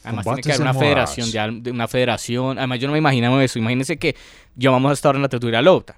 [0.10, 2.58] Además tiene que haber una federación, de, al- de una federación.
[2.58, 3.58] Además yo no me imaginaba eso.
[3.60, 4.16] Imagínense que
[4.58, 5.96] llevamos hasta ahora en la tertulia Lota.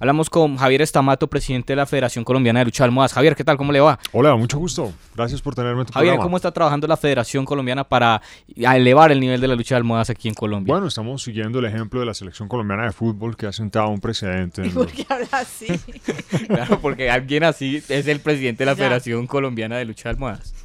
[0.00, 3.12] Hablamos con Javier Estamato, presidente de la Federación Colombiana de Lucha de Almohadas.
[3.12, 3.56] Javier, ¿qué tal?
[3.56, 3.98] ¿Cómo le va?
[4.12, 4.92] Hola, mucho gusto.
[5.16, 6.22] Gracias por tenerme en tu Javier, programa.
[6.24, 8.22] ¿cómo está trabajando la Federación Colombiana para
[8.54, 10.72] elevar el nivel de la lucha de almohadas aquí en Colombia?
[10.72, 13.98] Bueno, estamos siguiendo el ejemplo de la selección colombiana de fútbol que ha sentado un
[13.98, 14.64] precedente.
[14.64, 15.66] ¿Y por los- qué habla así?
[16.46, 18.84] Claro, porque alguien así es el presidente de la Ya.
[18.84, 20.54] Federación Colombiana de Lucha de Almohadas.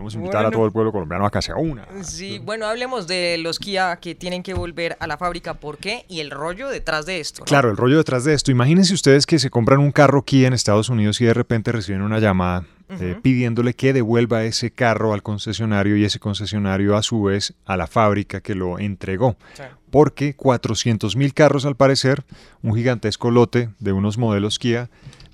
[0.00, 1.86] Queremos invitar a todo el pueblo colombiano a que se una.
[2.02, 5.52] Sí, bueno, hablemos de los Kia que tienen que volver a la fábrica.
[5.52, 6.06] ¿Por qué?
[6.08, 7.40] Y el rollo detrás de esto.
[7.40, 7.44] ¿no?
[7.44, 8.50] Claro, el rollo detrás de esto.
[8.50, 12.00] Imagínense ustedes que se compran un carro Kia en Estados Unidos y de repente reciben
[12.00, 17.24] una llamada eh, pidiéndole que devuelva ese carro al concesionario y ese concesionario a su
[17.24, 19.36] vez a la fábrica que lo entregó.
[19.52, 19.64] Sí.
[19.90, 22.24] Porque 400 mil carros al parecer,
[22.62, 24.88] un gigantesco lote de unos modelos Kia,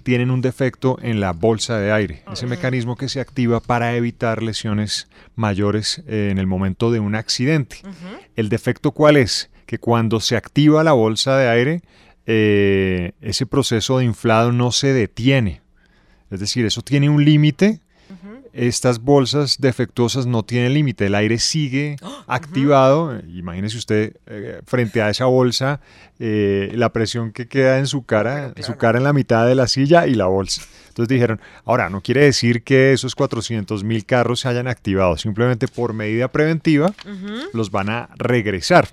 [0.07, 4.41] tienen un defecto en la bolsa de aire, ese mecanismo que se activa para evitar
[4.41, 7.79] lesiones mayores eh, en el momento de un accidente.
[8.37, 9.51] ¿El defecto cuál es?
[9.67, 11.83] Que cuando se activa la bolsa de aire,
[12.25, 15.61] eh, ese proceso de inflado no se detiene.
[16.31, 17.81] Es decir, eso tiene un límite.
[18.57, 21.07] Estas bolsas defectuosas no tienen límite.
[21.07, 21.97] El aire sigue
[22.27, 23.21] activado.
[23.29, 25.81] Imagínese usted eh, frente a esa bolsa
[26.19, 29.67] eh, la presión que queda en su cara, su cara en la mitad de la
[29.67, 30.63] silla y la bolsa.
[30.89, 35.69] Entonces dijeron, ahora no quiere decir que esos 400 mil carros se hayan activado, simplemente
[35.69, 36.95] por medida preventiva
[37.53, 38.89] los van a regresar.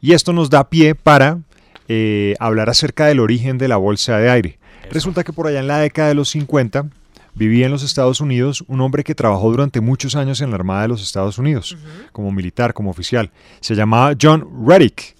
[0.00, 1.40] Y esto nos da pie para
[1.88, 4.58] eh, hablar acerca del origen de la bolsa de aire.
[4.90, 6.86] Resulta que por allá en la década de los 50
[7.34, 10.82] vivía en los Estados Unidos un hombre que trabajó durante muchos años en la Armada
[10.82, 11.76] de los Estados Unidos,
[12.12, 13.30] como militar, como oficial.
[13.60, 15.16] Se llamaba John Reddick.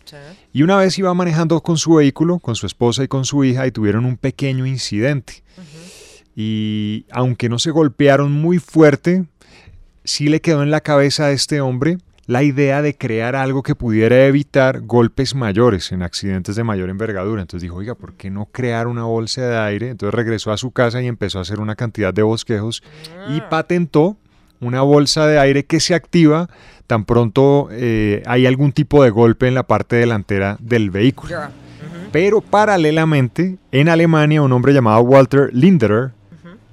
[0.52, 3.66] Y una vez iba manejando con su vehículo, con su esposa y con su hija,
[3.66, 5.42] y tuvieron un pequeño incidente.
[6.36, 9.24] Y aunque no se golpearon muy fuerte,
[10.04, 11.98] sí le quedó en la cabeza a este hombre
[12.32, 17.42] la idea de crear algo que pudiera evitar golpes mayores en accidentes de mayor envergadura.
[17.42, 19.90] Entonces dijo, oiga, ¿por qué no crear una bolsa de aire?
[19.90, 22.82] Entonces regresó a su casa y empezó a hacer una cantidad de bosquejos
[23.28, 24.16] y patentó
[24.60, 26.48] una bolsa de aire que se activa
[26.86, 31.36] tan pronto eh, hay algún tipo de golpe en la parte delantera del vehículo.
[32.12, 36.12] Pero paralelamente, en Alemania, un hombre llamado Walter Linderer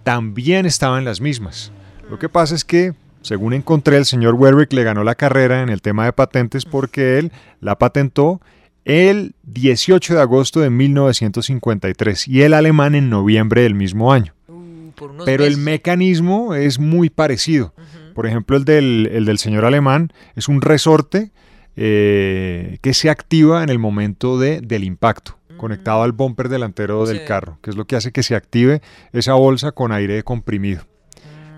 [0.04, 1.74] también estaba en las mismas.
[2.10, 5.70] Lo que pasa es que según encontré, el señor Werwick le ganó la carrera en
[5.70, 8.42] el tema de patentes porque él la patentó
[8.86, 14.34] el 18 de agosto de 1953 y el alemán en noviembre del mismo año.
[14.48, 14.92] Uh,
[15.26, 17.74] Pero el mecanismo es muy parecido.
[18.16, 21.32] Por ejemplo, el del, el del señor alemán es un resorte
[21.76, 27.24] eh, que se activa en el momento de, del impacto, conectado al bumper delantero del
[27.26, 28.82] carro, que es lo que hace que se active
[29.14, 30.89] esa bolsa con aire comprimido.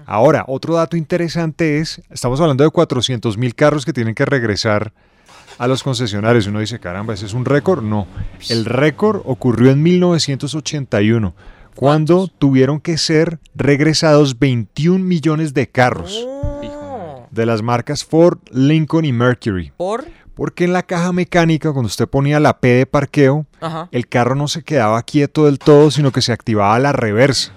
[0.05, 4.93] Ahora, otro dato interesante es, estamos hablando de 400 mil carros que tienen que regresar
[5.57, 6.47] a los concesionarios.
[6.47, 7.83] Uno dice, caramba, ¿ese es un récord?
[7.83, 8.07] No.
[8.49, 11.33] El récord ocurrió en 1981,
[11.75, 16.27] cuando tuvieron que ser regresados 21 millones de carros
[17.31, 19.71] de las marcas Ford, Lincoln y Mercury.
[19.77, 20.05] ¿Por?
[20.35, 23.87] Porque en la caja mecánica, cuando usted ponía la P de parqueo, Ajá.
[23.91, 27.53] el carro no se quedaba quieto del todo, sino que se activaba la reversa.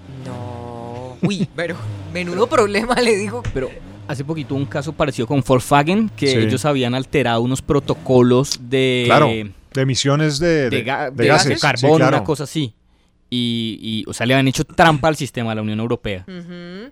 [1.22, 1.76] Uy, pero
[2.14, 3.42] menudo problema le digo.
[3.52, 3.70] Pero
[4.08, 6.36] hace poquito un caso parecido con Volkswagen, que Sí.
[6.38, 9.02] ellos habían alterado unos protocolos de...
[9.06, 11.60] Claro, de emisiones de, de, de- ga- de de gases.
[11.60, 12.16] carbón, Sí, claro.
[12.16, 12.74] una cosa así.
[13.28, 16.24] Y, y, o sea, le habían hecho trampa al sistema de la Unión Europea.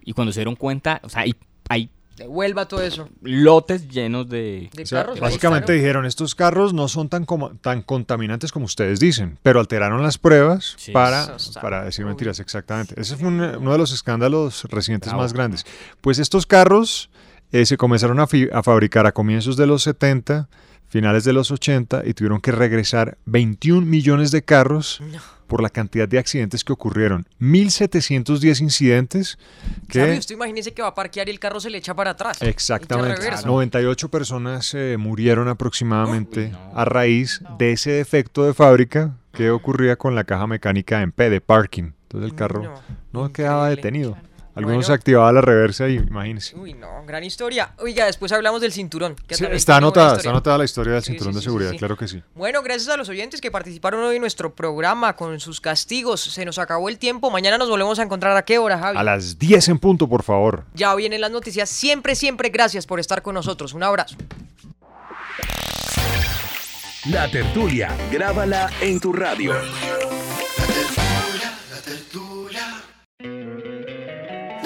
[0.04, 1.34] Y cuando se dieron cuenta, o sea, hay,
[1.68, 3.08] hay Devuelva todo eso.
[3.22, 4.70] lotes llenos de...
[4.74, 8.66] De O sea, carros, básicamente dijeron, estos carros no son tan, como- tan contaminantes como
[8.66, 10.92] ustedes dicen, pero alteraron las pruebas Sí.
[10.92, 13.00] para, para decir mentiras, exactamente.
[13.00, 15.22] Ese fue un- uno de los escándalos recientes Bravo.
[15.22, 15.64] más grandes.
[16.00, 17.10] Pues estos carros
[17.50, 20.48] eh, se comenzaron a, fi- a fabricar a comienzos de los 70,
[20.88, 25.00] finales de los 80, y tuvieron que regresar 21 millones de carros
[25.52, 27.26] por la cantidad de accidentes que ocurrieron.
[27.38, 29.38] 1.710 incidentes
[29.92, 30.12] ¿Sabe?
[30.14, 30.18] que...
[30.18, 32.40] Usted imagínese que va a parquear y el carro se le echa para atrás.
[32.40, 33.16] Exactamente.
[33.16, 33.46] reversa.
[33.46, 40.14] 98 personas eh, murieron aproximadamente a raíz de ese defecto de fábrica que ocurría con
[40.14, 41.92] la caja mecánica en P de parking.
[42.04, 42.72] Entonces el carro
[43.12, 44.16] no, quedaba detenido.
[44.54, 44.94] Algunos Bueno.
[44.94, 46.54] activaba la reversa y imagínense.
[46.56, 47.72] Uy, no, gran historia.
[47.78, 49.14] Oiga, después hablamos del cinturón.
[49.26, 51.44] que Sí, también está anotada, está anotada la historia del Sí, cinturón sí, de sí,
[51.44, 51.78] seguridad, sí.
[51.78, 52.22] claro que sí.
[52.34, 56.20] Bueno, gracias a los oyentes que participaron hoy en nuestro programa con sus castigos.
[56.20, 57.30] Se nos acabó el tiempo.
[57.30, 58.98] Mañana nos volvemos a encontrar a qué hora, Javi.
[58.98, 60.64] A las 10 en punto, por favor.
[60.74, 61.70] Ya vienen las noticias.
[61.70, 63.72] Siempre, siempre gracias por estar con nosotros.
[63.72, 64.16] Un abrazo.
[67.10, 69.54] La tertulia, grábala en tu radio.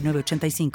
[0.00, 0.70] 906985.